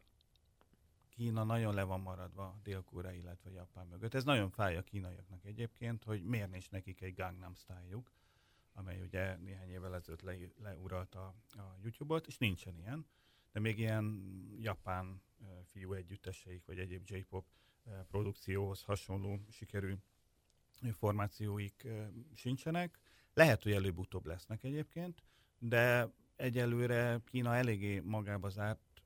[1.09, 4.13] Kína nagyon le van maradva Dél-Korea, illetve Japán mögött.
[4.13, 8.03] Ez nagyon fáj a kínaiaknak egyébként, hogy miért nincs nekik egy Gangnam style
[8.73, 13.05] amely ugye néhány évvel ezelőtt le, leuralta a YouTube-ot, és nincsen ilyen
[13.51, 14.23] de még ilyen
[14.59, 15.21] japán
[15.63, 17.45] fiú együtteseik, vagy egyéb J-pop
[18.07, 19.95] produkcióhoz hasonló sikerű
[20.91, 21.87] formációik
[22.33, 22.99] sincsenek.
[23.33, 25.23] Lehet, hogy előbb-utóbb lesznek egyébként,
[25.59, 29.03] de egyelőre Kína eléggé magába zárt,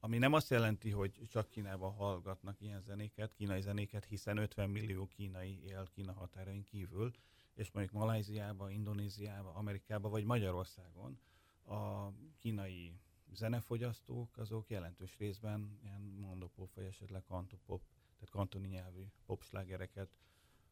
[0.00, 5.06] ami nem azt jelenti, hogy csak Kínában hallgatnak ilyen zenéket, kínai zenéket, hiszen 50 millió
[5.06, 7.10] kínai él Kína határain kívül,
[7.54, 11.18] és mondjuk Malajziában, Indonéziában, Amerikában vagy Magyarországon
[11.64, 12.92] a kínai
[13.36, 17.82] zenefogyasztók azok jelentős részben ilyen mondopop, vagy esetleg kantopop,
[18.14, 20.08] tehát kantoni nyelvű popslágereket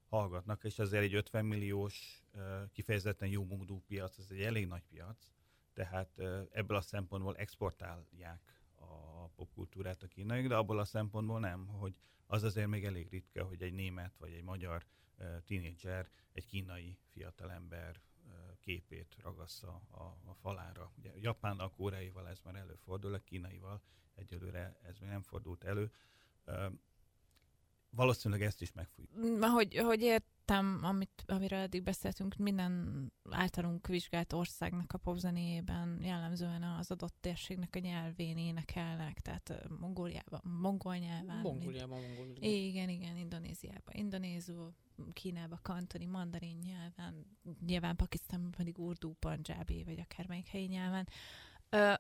[0.09, 2.25] hallgatnak, és azért egy 50 milliós,
[2.73, 5.29] kifejezetten jó mungdú piac, ez egy elég nagy piac,
[5.73, 6.19] tehát
[6.53, 11.95] ebből a szempontból exportálják a popkultúrát a kínaiak, de abból a szempontból nem, hogy
[12.27, 14.85] az azért még elég ritka, hogy egy német vagy egy magyar
[15.45, 18.01] tínédzser egy kínai fiatalember
[18.65, 20.93] képét ragassza a, a falára.
[20.99, 23.83] Ugye Japánnal, Koreaival ez már előfordul, a kínaival
[24.15, 25.93] egyelőre ez még nem fordult elő.
[27.95, 28.89] Valószínűleg ezt is meg
[29.41, 36.91] Hogy, hogy értem, amit, amiről eddig beszéltünk, minden általunk vizsgált országnak a popzenéjében jellemzően az
[36.91, 41.41] adott térségnek a nyelvén énekelnek, tehát Mongóliában, mongol nyelven.
[41.41, 42.37] Mongóliában, mongol.
[42.41, 44.75] Igen, igen, Indonéziában, indonézul,
[45.13, 47.27] Kínába, kantoni, mandarin nyelven,
[47.67, 51.09] nyilván Pakisztánban pedig urdu, panjábi, vagy akármelyik helyi nyelven.
[51.69, 51.93] Ö,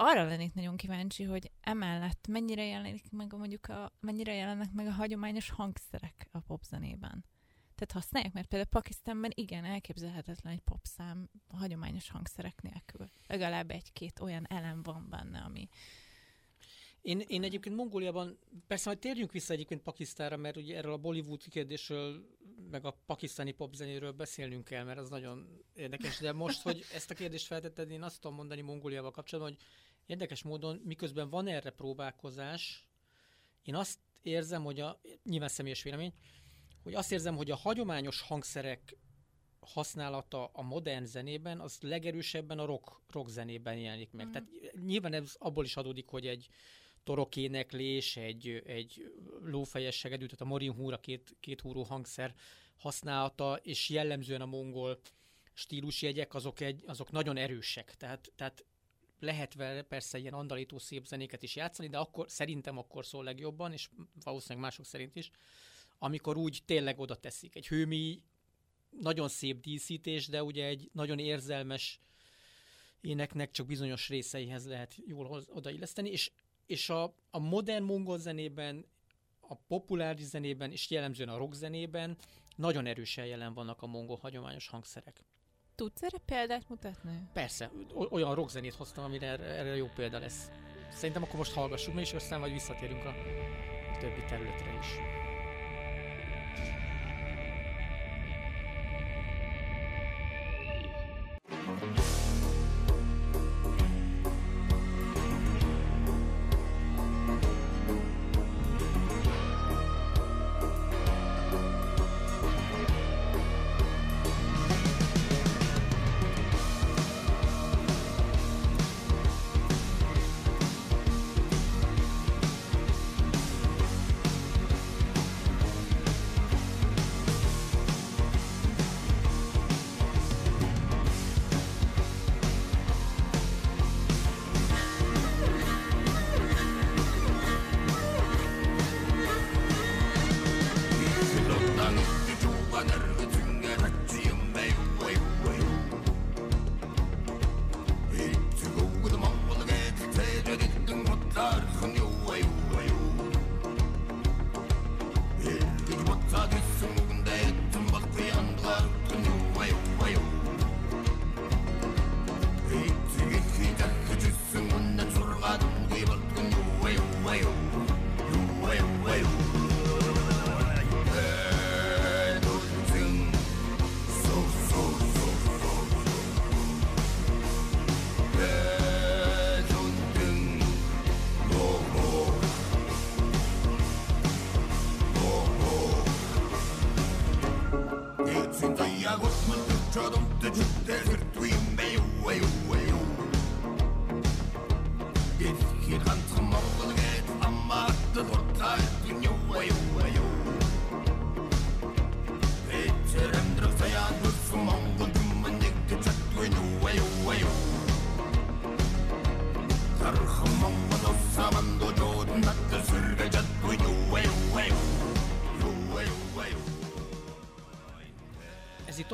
[0.00, 4.90] arra lennék nagyon kíváncsi, hogy emellett mennyire jelenik meg mondjuk a, mennyire jelennek meg a
[4.92, 7.24] hagyományos hangszerek a popzenében.
[7.74, 13.10] Tehát használják, mert például Pakisztánban igen, elképzelhetetlen egy popszám a hagyományos hangszerek nélkül.
[13.26, 15.68] Legalább egy-két olyan elem van benne, ami,
[17.02, 21.42] én, én egyébként Mongóliában, persze majd térjünk vissza egyébként Pakisztánra, mert ugye erről a Bollywood
[21.48, 22.26] kérdésről,
[22.70, 27.14] meg a pakisztáni popzenéről beszélnünk kell, mert az nagyon érdekes, de most, hogy ezt a
[27.14, 29.66] kérdést feltetted, én azt tudom mondani Mongóliával kapcsolatban, hogy
[30.06, 32.88] érdekes módon, miközben van erre próbálkozás,
[33.62, 36.12] én azt érzem, hogy a, nyilván személyes vélemény,
[36.82, 38.96] hogy azt érzem, hogy a hagyományos hangszerek
[39.60, 44.26] használata a modern zenében, az legerősebben a rock, rock zenében jelenik meg.
[44.26, 44.30] Mm.
[44.30, 44.48] Tehát
[44.84, 46.48] nyilván ez abból is adódik, hogy egy
[47.04, 49.12] torokéneklés, egy, egy
[49.44, 52.34] lófejes segedű, tehát a morin húra két, két húró hangszer
[52.76, 55.00] használata, és jellemzően a mongol
[55.52, 57.94] stílusjegyek, azok, egy, azok nagyon erősek.
[57.94, 58.64] Tehát, tehát
[59.20, 63.72] lehet vele persze ilyen andalító szép zenéket is játszani, de akkor szerintem akkor szól legjobban,
[63.72, 63.88] és
[64.24, 65.30] valószínűleg mások szerint is,
[65.98, 67.56] amikor úgy tényleg oda teszik.
[67.56, 68.22] Egy hőmi,
[68.90, 72.00] nagyon szép díszítés, de ugye egy nagyon érzelmes
[73.00, 76.30] éneknek csak bizonyos részeihez lehet jól odailleszteni, és
[76.70, 78.86] és a, a modern mongol zenében,
[79.40, 82.16] a populáris zenében, és jellemzően a rock zenében
[82.56, 85.24] nagyon erősen jelen vannak a mongol hagyományos hangszerek.
[85.80, 87.28] Tudsz erre példát mutatni?
[87.32, 87.70] Persze,
[88.10, 90.50] olyan rockzenét hoztam, amire erre, erre jó példa lesz.
[90.92, 93.14] Szerintem akkor most hallgassuk mi, és aztán majd visszatérünk a,
[94.00, 94.86] többi területre is.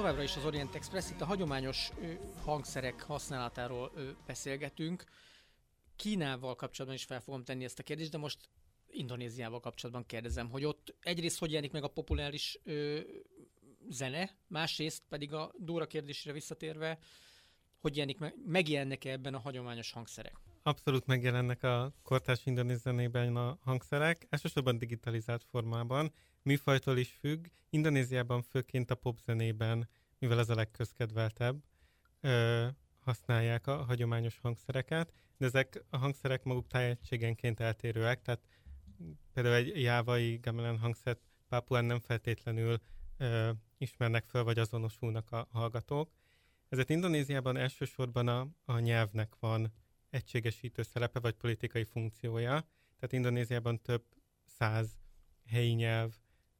[0.07, 1.91] Továbbra is az Orient Express, itt a hagyományos
[2.45, 3.93] hangszerek használatáról
[4.27, 5.05] beszélgetünk.
[5.97, 8.49] Kínával kapcsolatban is fel fogom tenni ezt a kérdést, de most
[8.91, 13.01] Indonéziával kapcsolatban kérdezem, hogy ott egyrészt hogy jelenik meg a populáris ö,
[13.89, 16.99] zene, másrészt pedig a Dóra kérdésére visszatérve,
[17.81, 20.41] hogy jelenik meg, megjelennek-e ebben a hagyományos hangszerek?
[20.63, 26.13] Abszolút megjelennek a kortárs indonéz zenében a hangszerek, elsősorban digitalizált formában,
[26.47, 27.47] műfajtól is függ.
[27.71, 29.89] Indonéziában főként a popzenében,
[30.19, 31.63] mivel ez a legközkedveltebb,
[32.21, 32.67] ö,
[32.99, 38.41] használják a hagyományos hangszereket, de ezek a hangszerek maguk tájegységenként eltérőek, tehát
[39.33, 42.81] például egy jávai gamelan hangszert Pápuán nem feltétlenül
[43.17, 46.11] ö, ismernek fel, vagy azonosulnak a hallgatók.
[46.69, 49.73] Ezért Indonéziában elsősorban a, a nyelvnek van
[50.11, 52.51] egységesítő szerepe, vagy politikai funkciója.
[52.97, 54.05] Tehát Indonéziában több
[54.45, 54.99] száz
[55.47, 56.15] helyi nyelv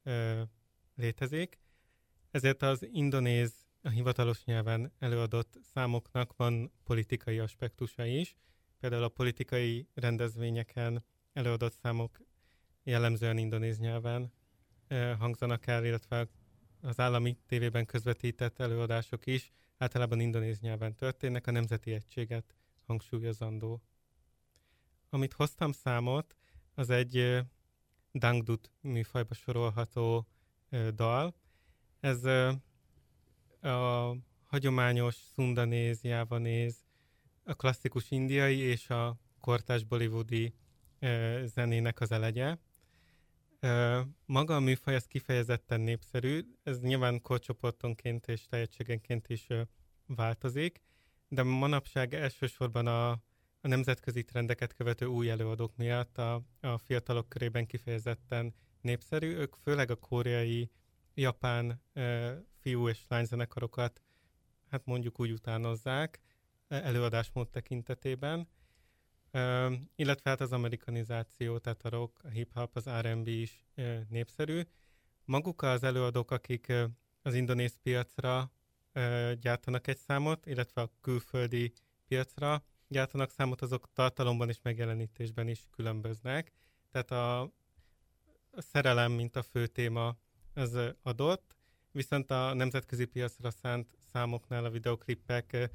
[0.07, 0.41] ö,
[0.95, 1.59] létezik.
[2.31, 8.37] Ezért az indonéz a hivatalos nyelven előadott számoknak van politikai aspektusa is.
[8.79, 11.03] Például a politikai rendezvényeken
[11.33, 12.19] előadott számok
[12.83, 14.33] jellemzően indonéz nyelven
[15.19, 16.27] hangzanak el, illetve
[16.81, 22.55] az állami tévében közvetített előadások is általában indonéz nyelven történnek, a nemzeti egységet
[22.85, 23.81] hangsúlyozandó.
[25.09, 26.35] Amit hoztam számot,
[26.73, 27.43] az egy
[28.13, 30.27] dangdut műfajba sorolható
[30.95, 31.35] dal.
[31.99, 32.23] Ez
[33.61, 36.75] a hagyományos szundanéz, jávanéz,
[37.43, 40.53] a klasszikus indiai és a kortás bollywoodi
[41.43, 42.57] zenének az elegye.
[44.25, 49.47] Maga a műfaj az kifejezetten népszerű, ez nyilván korcsoportonként és tehetségenként is
[50.05, 50.81] változik,
[51.27, 53.17] de manapság elsősorban a,
[53.61, 59.35] a nemzetközi trendeket követő új előadók miatt a, a fiatalok körében kifejezetten népszerű.
[59.35, 60.71] Ők főleg a koreai,
[61.13, 64.01] japán e, fiú és lányzenekarokat
[64.69, 66.19] hát mondjuk úgy utánozzák
[66.67, 68.47] előadásmód tekintetében,
[69.31, 74.61] e, illetve hát az amerikanizáció, tehát a rock, a hip-hop, az R&B is e, népszerű.
[75.25, 76.73] Maguk az előadók, akik
[77.21, 78.51] az indonéz piacra
[79.39, 81.73] gyártanak egy számot, illetve a külföldi
[82.07, 86.51] piacra gyártanak számot, azok tartalomban és megjelenítésben is különböznek.
[86.91, 87.41] Tehát a,
[88.51, 90.17] a szerelem, mint a fő téma,
[90.53, 91.55] az adott,
[91.91, 95.71] viszont a nemzetközi piacra szánt számoknál a videoklippek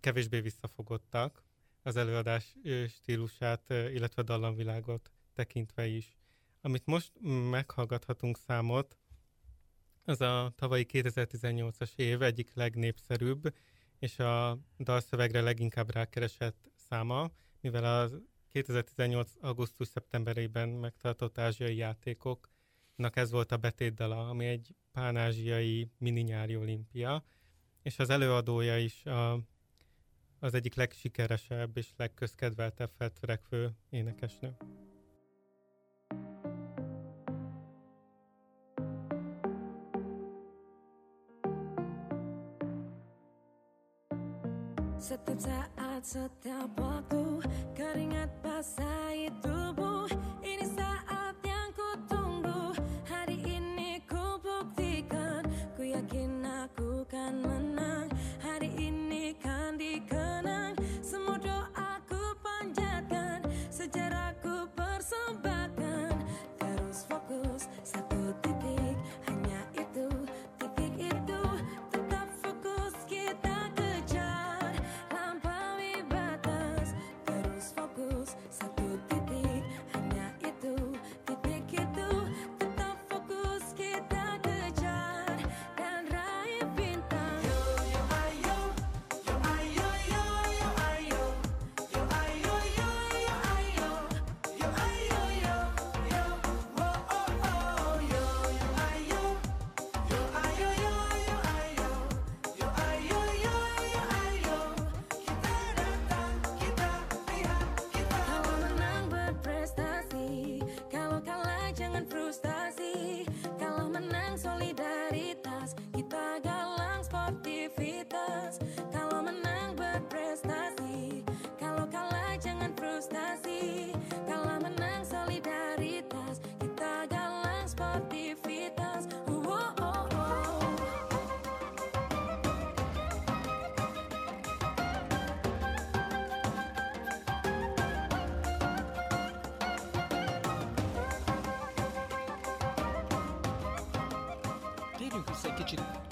[0.00, 1.42] kevésbé visszafogottak
[1.82, 2.54] az előadás
[2.88, 6.16] stílusát, illetve dallamvilágot tekintve is.
[6.60, 7.12] Amit most
[7.50, 8.98] meghallgathatunk számot,
[10.04, 13.54] az a tavalyi 2018-as év egyik legnépszerűbb,
[13.98, 17.30] és a dalszövegre leginkább rákeresett száma,
[17.60, 18.10] mivel a
[18.52, 19.30] 2018.
[19.40, 27.24] augusztus-szeptemberében megtartott ázsiai játékoknak ez volt a betétdala, ami egy pánázsiai mini-nyári olimpia,
[27.82, 29.40] és az előadója is a,
[30.38, 34.56] az egyik legsikeresebb és legközkedveltebb feltörekvő énekesnő.
[46.06, 47.42] Setiap waktu.
[47.74, 49.65] Keringat basahi tubuh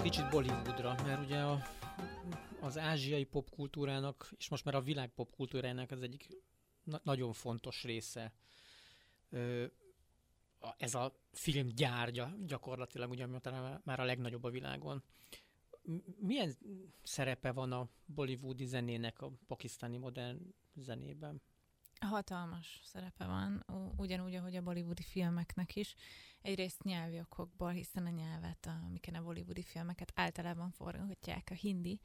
[0.03, 1.63] kicsit Bollywoodra, mert ugye a,
[2.61, 6.29] az ázsiai popkultúrának, és most már a világ popkultúrának az egyik
[6.83, 8.33] na- nagyon fontos része
[9.31, 9.65] ö,
[10.59, 13.27] a, ez a filmgyárgya gyakorlatilag, ugye
[13.85, 15.03] már a legnagyobb a világon.
[16.19, 16.57] Milyen
[17.03, 21.43] szerepe van a bollywoodi zenének a pakisztáni modern zenében?
[22.07, 23.65] Hatalmas szerepe van,
[23.97, 25.95] ugyanúgy, ahogy a bollywoodi filmeknek is.
[26.43, 32.01] Egyrészt nyelvi okokból, hiszen a nyelvet, amiken a bollywoodi filmeket általában forgatják, a hindi,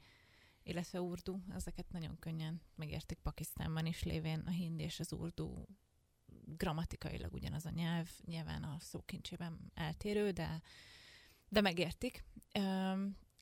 [0.62, 5.64] illetve urdu, ezeket nagyon könnyen megértik Pakisztánban is, lévén a hindi és az urdu
[6.44, 10.62] grammatikailag ugyanaz a nyelv, nyilván a szókincsében eltérő, de,
[11.48, 12.24] de megértik.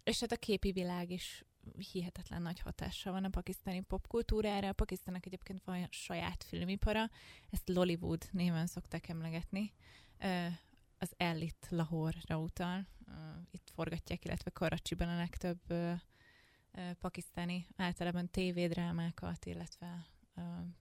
[0.05, 1.45] És hát a képi világ is
[1.93, 4.69] hihetetlen nagy hatással van a pakisztáni popkultúrára.
[4.69, 7.11] A Pakisztának egyébként van saját filmipara,
[7.51, 9.73] ezt Lollywood néven szokták emlegetni.
[10.99, 12.87] Az Elit Lahore-ra utal.
[13.51, 15.61] Itt forgatják, illetve Karacsiban a legtöbb
[16.99, 20.07] pakisztáni általában tévédrámákat, illetve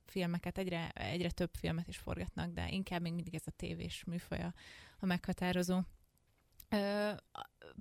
[0.05, 4.53] filmeket, egyre, egyre több filmet is forgatnak, de inkább még mindig ez a tévés műfaja
[4.99, 5.81] a meghatározó.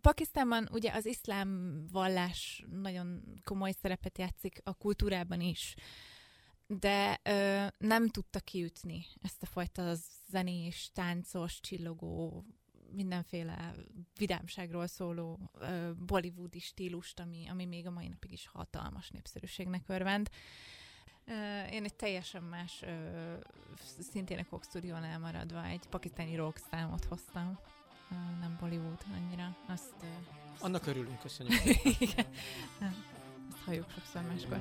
[0.01, 5.75] Pakisztánban ugye az iszlám vallás nagyon komoly szerepet játszik a kultúrában is,
[6.67, 9.95] de ö, nem tudta kiütni ezt a fajta
[10.29, 12.45] zenés, táncos, csillogó,
[12.91, 13.75] mindenféle
[14.19, 20.29] vidámságról szóló ö, bollywoodi stílust, ami, ami még a mai napig is hatalmas népszerűségnek örvend.
[21.71, 22.85] Én egy teljesen más,
[24.11, 27.59] szintén a Cox elmaradva egy pakisztáni rock számot hoztam
[28.41, 29.57] nem Bollywood annyira.
[29.67, 29.95] Azt,
[30.61, 31.65] Annak örülünk, köszönjük.
[31.99, 32.27] Igen.
[32.81, 34.61] Azt halljuk sokszor máskor.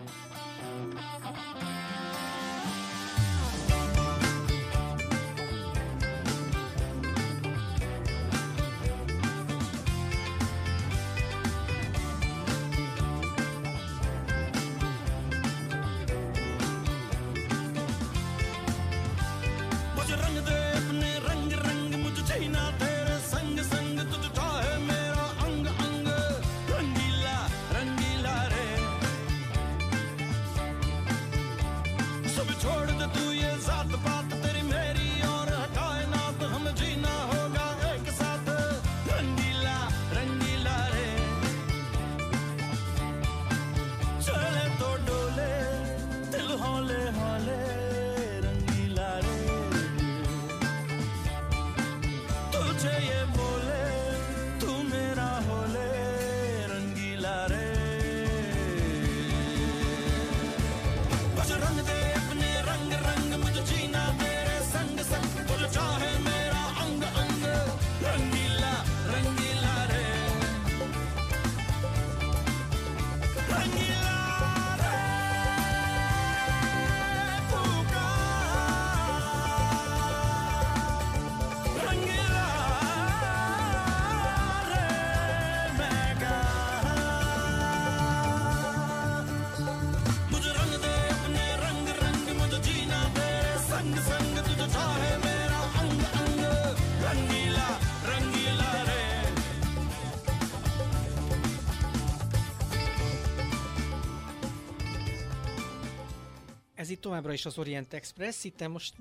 [107.06, 108.94] Továbbra is az Orient Express, itt most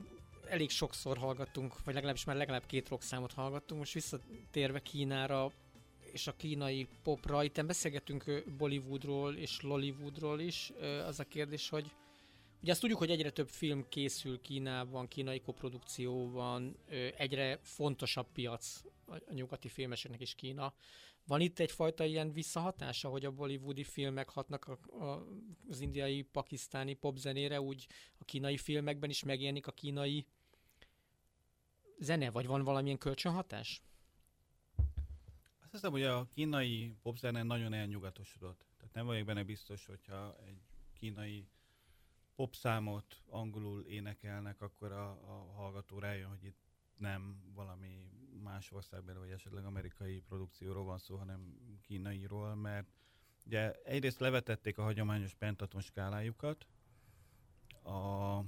[0.48, 5.52] elég sokszor hallgattunk, vagy legalábbis már legalább két rock számot hallgattunk, most visszatérve Kínára
[6.12, 10.72] és a kínai popra, itt beszélgetünk Bollywoodról és Lollywoodról is,
[11.07, 11.90] az a kérdés, hogy
[12.62, 16.76] Ugye azt tudjuk, hogy egyre több film készül Kínában, kínai koprodukcióban,
[17.16, 20.74] egyre fontosabb piac a nyugati filmeseknek is Kína.
[21.27, 25.27] Van itt egyfajta ilyen visszahatása, hogy a bollywoodi filmek hatnak a, a,
[25.68, 27.87] az indiai, pakisztáni popzenére, úgy
[28.18, 30.27] a kínai filmekben is megjelenik a kínai
[31.99, 33.83] zene, vagy van valamilyen kölcsönhatás?
[35.61, 38.66] Azt hiszem, hogy a kínai popzene nagyon elnyugatosodott.
[38.77, 40.62] Tehát nem vagyok benne biztos, hogyha egy
[40.93, 41.49] kínai
[42.35, 46.59] popszámot angolul énekelnek, akkor a, a hallgató rájön, hogy itt
[46.97, 48.11] nem valami
[48.45, 52.86] más országban, vagy esetleg amerikai produkcióról van szó, hanem kínairól, mert
[53.47, 56.66] ugye egyrészt levetették a hagyományos pentaton skálájukat,
[57.82, 58.38] a,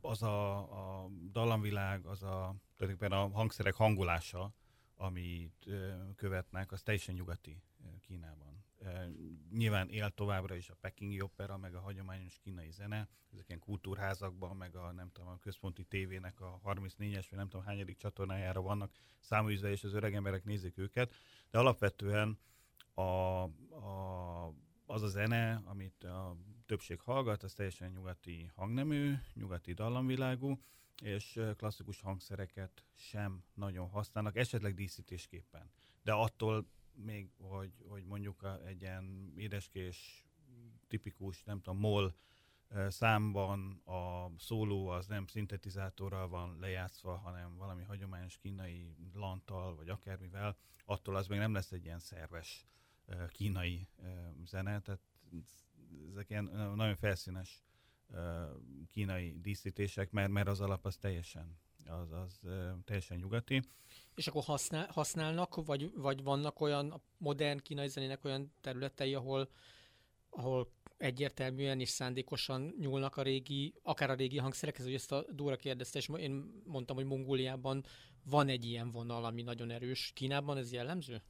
[0.00, 0.56] az a,
[1.02, 4.54] a dallamvilág, az a, tulajdonképpen a hangszerek hangolása,
[4.96, 5.68] amit
[6.16, 7.62] követnek, az teljesen nyugati
[8.00, 8.64] Kínában.
[9.50, 14.56] Nyilván él továbbra is a Pekingi opera, meg a hagyományos kínai zene, ezek ilyen kultúrházakban,
[14.56, 18.92] meg a nem tudom, a központi tévének a 34-es, vagy nem tudom hányadik csatornájára vannak
[19.20, 21.14] száműzve, és az öreg emberek nézik őket,
[21.50, 22.38] de alapvetően
[22.94, 24.54] a, a,
[24.86, 26.36] az a zene, amit a
[26.66, 30.60] többség hallgat, az teljesen nyugati hangnemű, nyugati dallamvilágú,
[31.02, 35.70] és klasszikus hangszereket sem nagyon használnak, esetleg díszítésképpen.
[36.02, 36.66] De attól
[36.96, 40.26] még, hogy, hogy mondjuk egy ilyen édeskés,
[40.88, 42.16] tipikus, nem tudom, mol
[42.88, 50.56] számban a szóló az nem szintetizátorral van lejátszva, hanem valami hagyományos kínai lantal, vagy akármivel,
[50.84, 52.66] attól az még nem lesz egy ilyen szerves
[53.28, 53.88] kínai
[54.44, 55.00] zene, tehát
[56.10, 56.44] ezek ilyen
[56.74, 57.64] nagyon felszínes
[58.88, 61.58] kínai díszítések, mert, mert az alap az teljesen
[61.88, 62.40] az, az
[62.84, 63.62] teljesen nyugati.
[64.14, 69.48] És akkor használ, használnak, vagy, vagy vannak olyan modern kínai zenének olyan területei, ahol,
[70.30, 75.56] ahol egyértelműen és szándékosan nyúlnak a régi, akár a régi hangszerekhez, hogy ezt a Dóra
[75.56, 77.84] kérdezte, és én mondtam, hogy Mongóliában
[78.24, 80.10] van egy ilyen vonal, ami nagyon erős.
[80.14, 81.22] Kínában ez jellemző?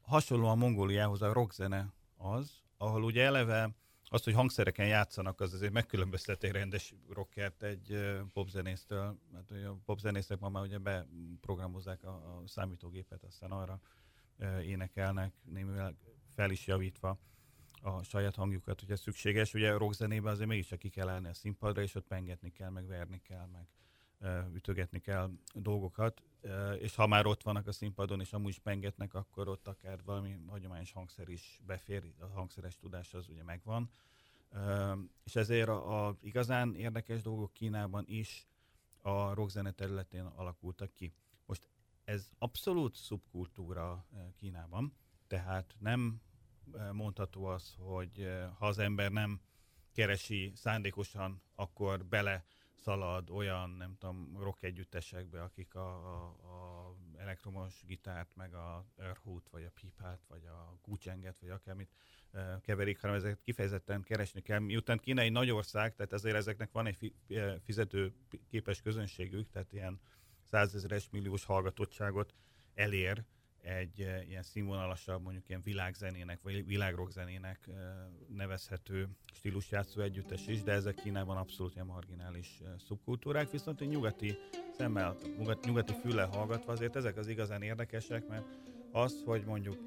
[0.00, 3.70] Hasonlóan Mongóliához a rockzene az, ahol ugye eleve
[4.10, 9.18] az, hogy hangszereken játszanak, az azért megkülönböztet egy rendes rockert egy popzenésztől.
[9.34, 13.80] Hát a popzenészek ma már ugye beprogramozzák a, a számítógépet, aztán arra
[14.62, 15.96] énekelnek, némivel
[16.34, 17.18] fel is javítva
[17.82, 19.54] a saját hangjukat, hogyha szükséges.
[19.54, 22.86] Ugye a rockzenében azért mégiscsak ki kell állni a színpadra, és ott pengetni kell, meg
[22.86, 23.68] verni kell, meg
[24.54, 26.22] ütögetni kell dolgokat,
[26.78, 30.38] és ha már ott vannak a színpadon, és amúgy is pengetnek, akkor ott akár valami
[30.46, 33.90] hagyományos hangszer is befér, a hangszeres tudás az ugye megvan.
[35.24, 38.46] És ezért a, a igazán érdekes dolgok Kínában is
[39.02, 41.12] a rockzene területén alakultak ki.
[41.46, 41.68] Most
[42.04, 44.06] ez abszolút szubkultúra
[44.36, 44.92] Kínában,
[45.26, 46.20] tehát nem
[46.92, 49.40] mondható az, hogy ha az ember nem
[49.92, 52.44] keresi szándékosan, akkor bele
[52.78, 59.48] szalad olyan, nem tudom, rock együttesekbe, akik a, a, a elektromos gitárt, meg a erhút,
[59.48, 61.90] vagy a pipát, vagy a kucsenget, vagy akármit
[62.32, 64.58] e, keverik, hanem ezeket kifejezetten keresni kell.
[64.58, 67.14] Miután Kína egy nagy ország, tehát ezért ezeknek van egy fi,
[67.64, 68.12] fizető
[68.48, 70.00] képes közönségük, tehát ilyen
[70.42, 72.34] százezeres milliós hallgatottságot
[72.74, 73.24] elér,
[73.68, 73.98] egy
[74.28, 77.76] ilyen színvonalasabb, mondjuk ilyen világzenének, vagy világrockzenének uh,
[78.28, 84.36] nevezhető stílusjátszó együttes is, de ezek Kínában abszolút ilyen marginális szubkultúrák, viszont egy nyugati
[84.76, 85.16] szemmel,
[85.64, 88.44] nyugati füle hallgatva azért ezek az igazán érdekesek, mert
[88.92, 89.78] az, hogy mondjuk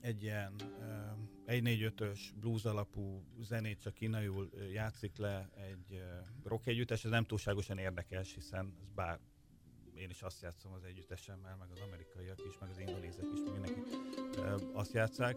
[0.00, 1.04] egy ilyen uh,
[1.46, 6.02] 1-4-5-ös blues alapú zenét csak kínaiul játszik le egy
[6.44, 9.18] rock együttes, ez nem túlságosan érdekes, hiszen ez bár
[9.96, 13.80] én is azt játszom az együttesemmel, meg az amerikaiak is, meg az indonézek is, mindenki
[14.72, 15.36] azt játszák.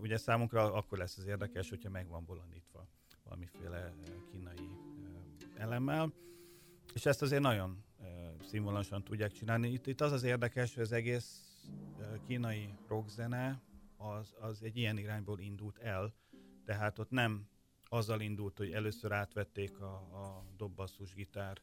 [0.00, 2.88] Ugye számunkra akkor lesz az érdekes, hogyha meg van bolondítva
[3.24, 3.94] valamiféle
[4.30, 4.76] kínai
[5.54, 6.12] elemmel,
[6.94, 7.84] és ezt azért nagyon
[8.46, 9.68] színvonalasan tudják csinálni.
[9.68, 11.44] Itt, itt az az érdekes, hogy az egész
[12.26, 13.62] kínai rockzene
[13.96, 16.14] az, az egy ilyen irányból indult el,
[16.64, 17.48] tehát ott nem
[17.84, 21.60] azzal indult, hogy először átvették a, a dobbasszus gitár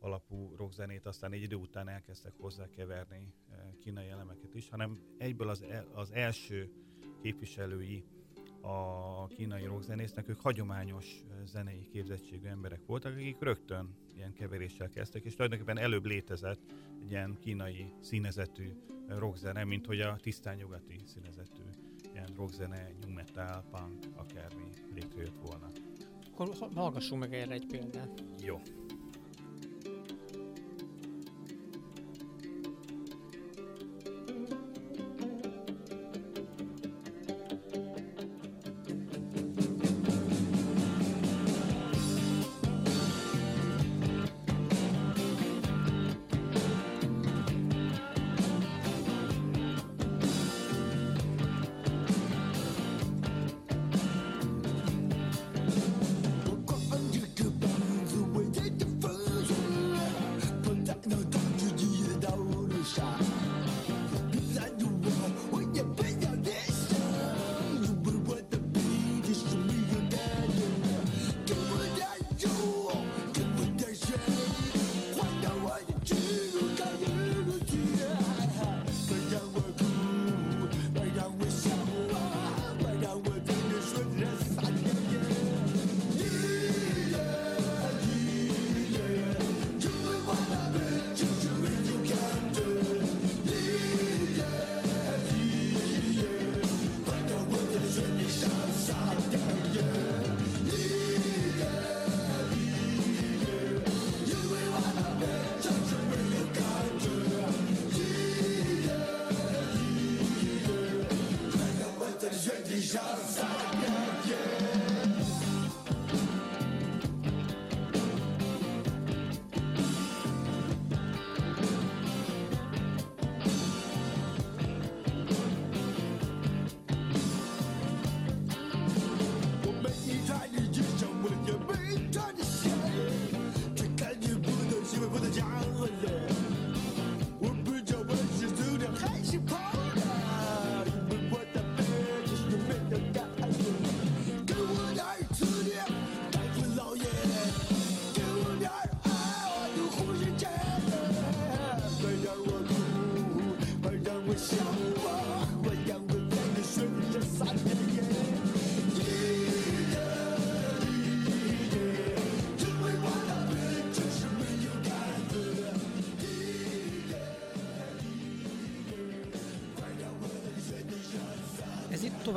[0.00, 5.62] alapú rockzenét, aztán egy idő után elkezdtek hozzákeverni eh, kínai elemeket is, hanem egyből az,
[5.62, 6.70] el, az első
[7.22, 8.04] képviselői
[8.60, 15.24] a kínai rockzenésznek, ők hagyományos eh, zenei képzettségű emberek voltak, akik rögtön ilyen keveréssel kezdtek,
[15.24, 16.60] és tulajdonképpen előbb létezett
[17.02, 18.68] egy ilyen kínai színezetű
[19.08, 21.62] eh, rockzene, mint hogy a tisztán nyugati színezetű
[22.12, 25.70] ilyen rockzene, new metal, punk, akármi létrejött volna.
[26.32, 28.24] Akkor hallgassunk meg erre egy példát.
[28.40, 28.60] Jó.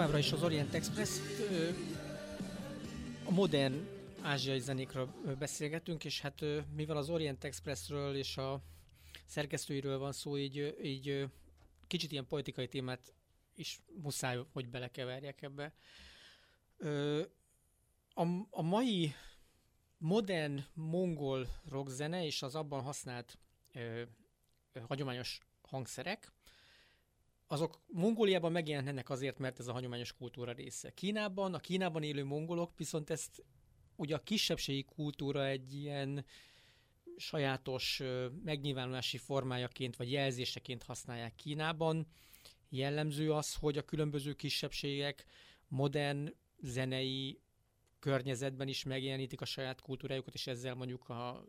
[0.02, 1.20] Továbbra is az Orient Express.
[3.24, 3.88] A modern
[4.22, 6.44] ázsiai zenékről beszélgetünk, és hát
[6.76, 8.62] mivel az Orient Expressről és a
[9.26, 11.28] szerkesztőiről van szó, így, így
[11.88, 13.14] kicsit ilyen politikai témát
[13.56, 15.74] is muszáj, hogy belekeverjek ebbe.
[18.14, 19.14] A, a mai
[19.98, 23.38] modern mongol rockzene és az abban használt
[23.74, 24.02] ö,
[24.88, 26.32] hagyományos hangszerek,
[27.52, 30.94] azok Mongóliában megjelennek azért, mert ez a hagyományos kultúra része.
[30.94, 33.44] Kínában, a Kínában élő mongolok viszont ezt
[33.96, 36.26] ugye a kisebbségi kultúra egy ilyen
[37.18, 38.02] sajátos
[38.44, 42.08] megnyilvánulási formájaként vagy jelzéseként használják Kínában.
[42.70, 45.26] Jellemző az, hogy a különböző kisebbségek
[45.68, 47.42] modern zenei
[48.00, 51.46] környezetben is megjelenítik a saját kultúrájukat, és ezzel mondjuk a,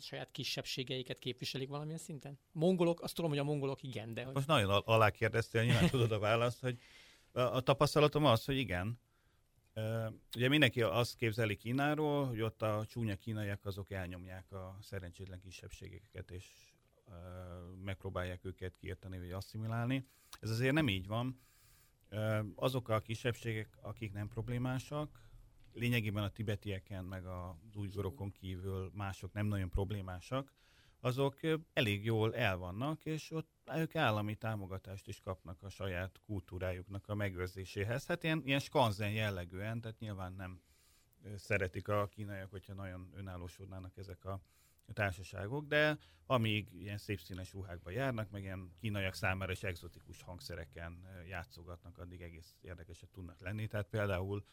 [0.00, 2.38] saját kisebbségeiket képviselik valamilyen szinten?
[2.52, 4.24] Mongolok, azt tudom, hogy a mongolok igen, de...
[4.24, 4.34] Hogy...
[4.34, 6.78] Most nagyon alá kérdeztél, nyilván tudod a választ, hogy
[7.32, 8.98] a, tapasztalatom az, hogy igen,
[10.36, 16.30] Ugye mindenki azt képzeli Kínáról, hogy ott a csúnya kínaiak azok elnyomják a szerencsétlen kisebbségeket,
[16.30, 16.46] és
[17.84, 20.06] megpróbálják őket kiérteni, vagy asszimilálni.
[20.40, 21.40] Ez azért nem így van.
[22.54, 25.20] Azok a kisebbségek, akik nem problémásak,
[25.74, 30.52] lényegében a tibetieken, meg az újgorokon kívül mások nem nagyon problémásak,
[31.00, 31.40] azok
[31.72, 37.14] elég jól el vannak, és ott ők állami támogatást is kapnak a saját kultúrájuknak a
[37.14, 38.06] megőrzéséhez.
[38.06, 40.60] Hát ilyen, ilyen skanzen jellegűen, tehát nyilván nem
[41.36, 44.40] szeretik a kínaiak, hogyha nagyon önállósodnának ezek a
[44.92, 51.06] társaságok, de amíg ilyen szép színes ruhákba járnak, meg ilyen kínaiak számára is egzotikus hangszereken
[51.28, 53.66] játszogatnak, addig egész érdekesek tudnak lenni.
[53.66, 54.44] Tehát például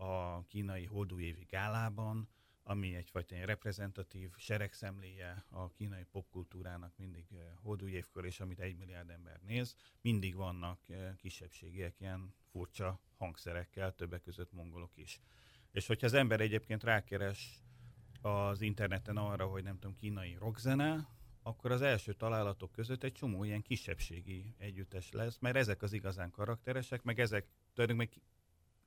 [0.00, 2.28] a kínai holdújévi gálában
[2.62, 7.26] ami egyfajta ilyen reprezentatív seregszemléje a kínai popkultúrának mindig
[7.62, 13.94] hódú évkör, és amit egy milliárd ember néz, mindig vannak uh, kisebbségiek ilyen furcsa hangszerekkel,
[13.94, 15.20] többek között mongolok is.
[15.70, 17.62] És hogyha az ember egyébként rákeres
[18.20, 21.08] az interneten arra, hogy nem tudom, kínai rockzene,
[21.42, 26.30] akkor az első találatok között egy csomó ilyen kisebbségi együttes lesz, mert ezek az igazán
[26.30, 28.22] karakteresek, meg ezek tulajdonképpen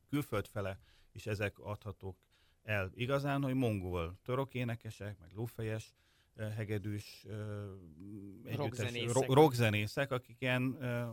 [0.08, 0.80] külföld fele
[1.16, 2.18] is ezek adhatók
[2.64, 5.94] el igazán, hogy mongol török énekesek, meg lófejes,
[6.36, 9.30] eh, hegedűs eh, rockzenészek.
[9.30, 11.08] rockzenészek, akik ilyen eh,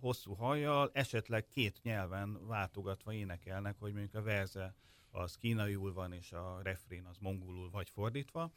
[0.00, 4.74] hosszú hajjal, esetleg két nyelven váltogatva énekelnek, hogy mondjuk a verze
[5.10, 8.52] az kínaiul van, és a refrén az mongolul, vagy fordítva.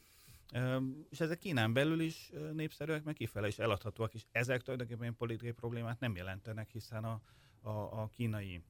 [1.10, 6.00] És ezek Kínán belül is népszerűek, meg kifele is eladhatóak, és ezek tulajdonképpen politikai problémát
[6.00, 7.22] nem jelentenek, hiszen a,
[7.62, 8.64] a, a kínai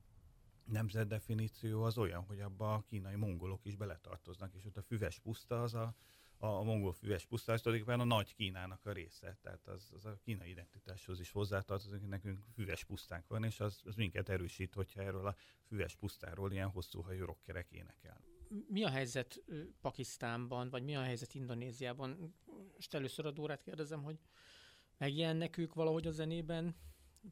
[0.72, 5.62] nemzetdefiníció az olyan, hogy abba a kínai mongolok is beletartoznak, és ott a füves puszta
[5.62, 5.96] az a,
[6.38, 10.20] a, mongol füves puszta, az tulajdonképpen a nagy Kínának a része, tehát az, az a
[10.24, 15.28] kínai identitáshoz is hozzátartozik, nekünk füves pusztánk van, és az, az minket erősít, hogyha erről
[15.28, 15.36] a
[15.68, 18.22] füves pusztáról ilyen hosszú hajú rockerek énekel.
[18.68, 19.44] Mi a helyzet
[19.82, 22.36] Pakisztánban, vagy mi a helyzet Indonéziában?
[22.76, 24.20] Most először a Dórát kérdezem, hogy
[24.98, 26.76] megjelennek ők valahogy a zenében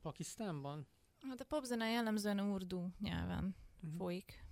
[0.01, 0.87] Pakisztánban?
[1.27, 3.97] Hát a popzene jellemzően urdu nyelven uh-huh.
[3.97, 4.43] folyik.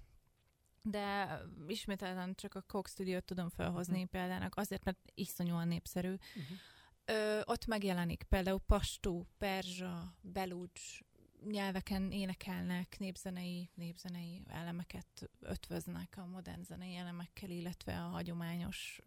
[0.81, 4.09] De ismételten csak a Coke Studio-t tudom felhozni uh-huh.
[4.09, 6.11] példának, azért, mert iszonyúan népszerű.
[6.11, 6.57] Uh-huh.
[7.05, 10.99] Ö, ott megjelenik például pastú, perzsa, belucs
[11.45, 19.01] nyelveken énekelnek, népzenei, népzenei elemeket ötvöznek a modern zenei elemekkel, illetve a hagyományos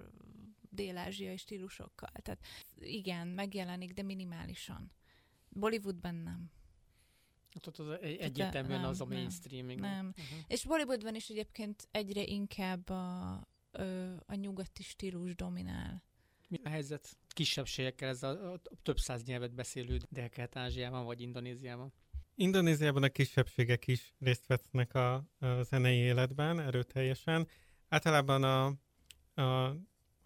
[0.70, 2.10] dél-ázsiai stílusokkal.
[2.22, 2.40] Tehát
[2.78, 4.92] igen, megjelenik, de minimálisan.
[5.48, 6.50] Bollywoodban nem.
[7.54, 9.80] Hát ott az egy, egyértelműen nem, az a mainstreaming.
[9.80, 9.90] Nem.
[9.90, 10.06] nem.
[10.06, 10.38] Uh-huh.
[10.46, 13.32] És Bollywoodban is egyébként egyre inkább a,
[14.26, 16.02] a nyugati stílus dominál.
[16.48, 21.92] Mi a helyzet kisebbségekkel, ez a, a több száz nyelvet beszélő Dél-Kelet-Ázsiában vagy Indonéziában?
[22.34, 27.48] Indonéziában a kisebbségek is részt vesznek a, a zenei életben erőteljesen.
[27.88, 28.66] Általában a,
[29.42, 29.76] a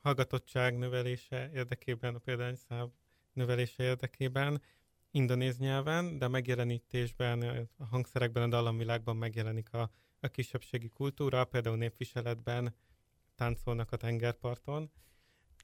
[0.00, 2.92] hallgatottság növelése érdekében, a példányszám
[3.32, 4.62] növelése érdekében
[5.14, 9.90] indonéz nyelven, de megjelenítésben, a hangszerekben, a dallamvilágban megjelenik a,
[10.20, 12.74] a kisebbségi kultúra, például népviseletben
[13.34, 14.90] táncolnak a tengerparton.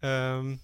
[0.03, 0.61] Üm,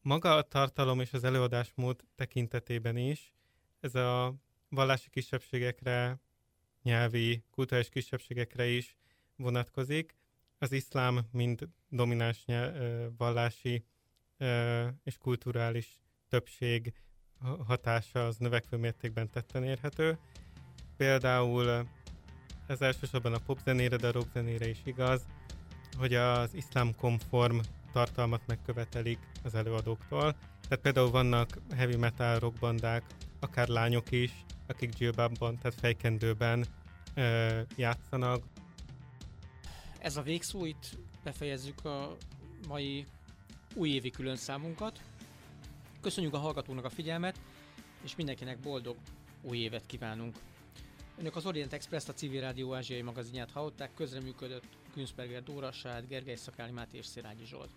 [0.00, 3.32] maga a tartalom és az előadásmód tekintetében is
[3.80, 4.34] ez a
[4.68, 6.20] vallási kisebbségekre,
[6.82, 8.96] nyelvi, kulturális kisebbségekre is
[9.36, 10.16] vonatkozik.
[10.58, 13.84] Az iszlám, mint domináns nyelv, vallási
[15.04, 16.92] és kulturális többség
[17.66, 20.18] hatása az növekvő mértékben tetten érhető.
[20.96, 21.86] Például
[22.66, 25.22] ez elsősorban a popzenére, de a rockzenére is igaz,
[25.98, 27.58] hogy az iszlám konform
[27.92, 30.34] tartalmat megkövetelik az előadóktól.
[30.62, 33.04] Tehát például vannak heavy metal rockbandák,
[33.40, 34.32] akár lányok is,
[34.66, 36.66] akik dzsilbában, tehát fejkendőben
[37.14, 38.42] ö, játszanak.
[39.98, 42.16] Ez a végszó, itt befejezzük a
[42.68, 43.06] mai
[43.74, 45.00] újévi külön számunkat.
[46.02, 47.40] Köszönjük a hallgatónak a figyelmet,
[48.02, 48.96] és mindenkinek boldog
[49.42, 50.36] új évet kívánunk.
[51.18, 56.36] Önök az Orient Express, a Civil Rádió ázsiai magazinját hallották, közreműködött Günzberger Dóra, Sád, Gergely
[56.36, 57.70] Szakáli Máté és Szilágyi Zsolt.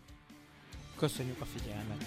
[0.95, 2.05] Köszönjük a figyelmet!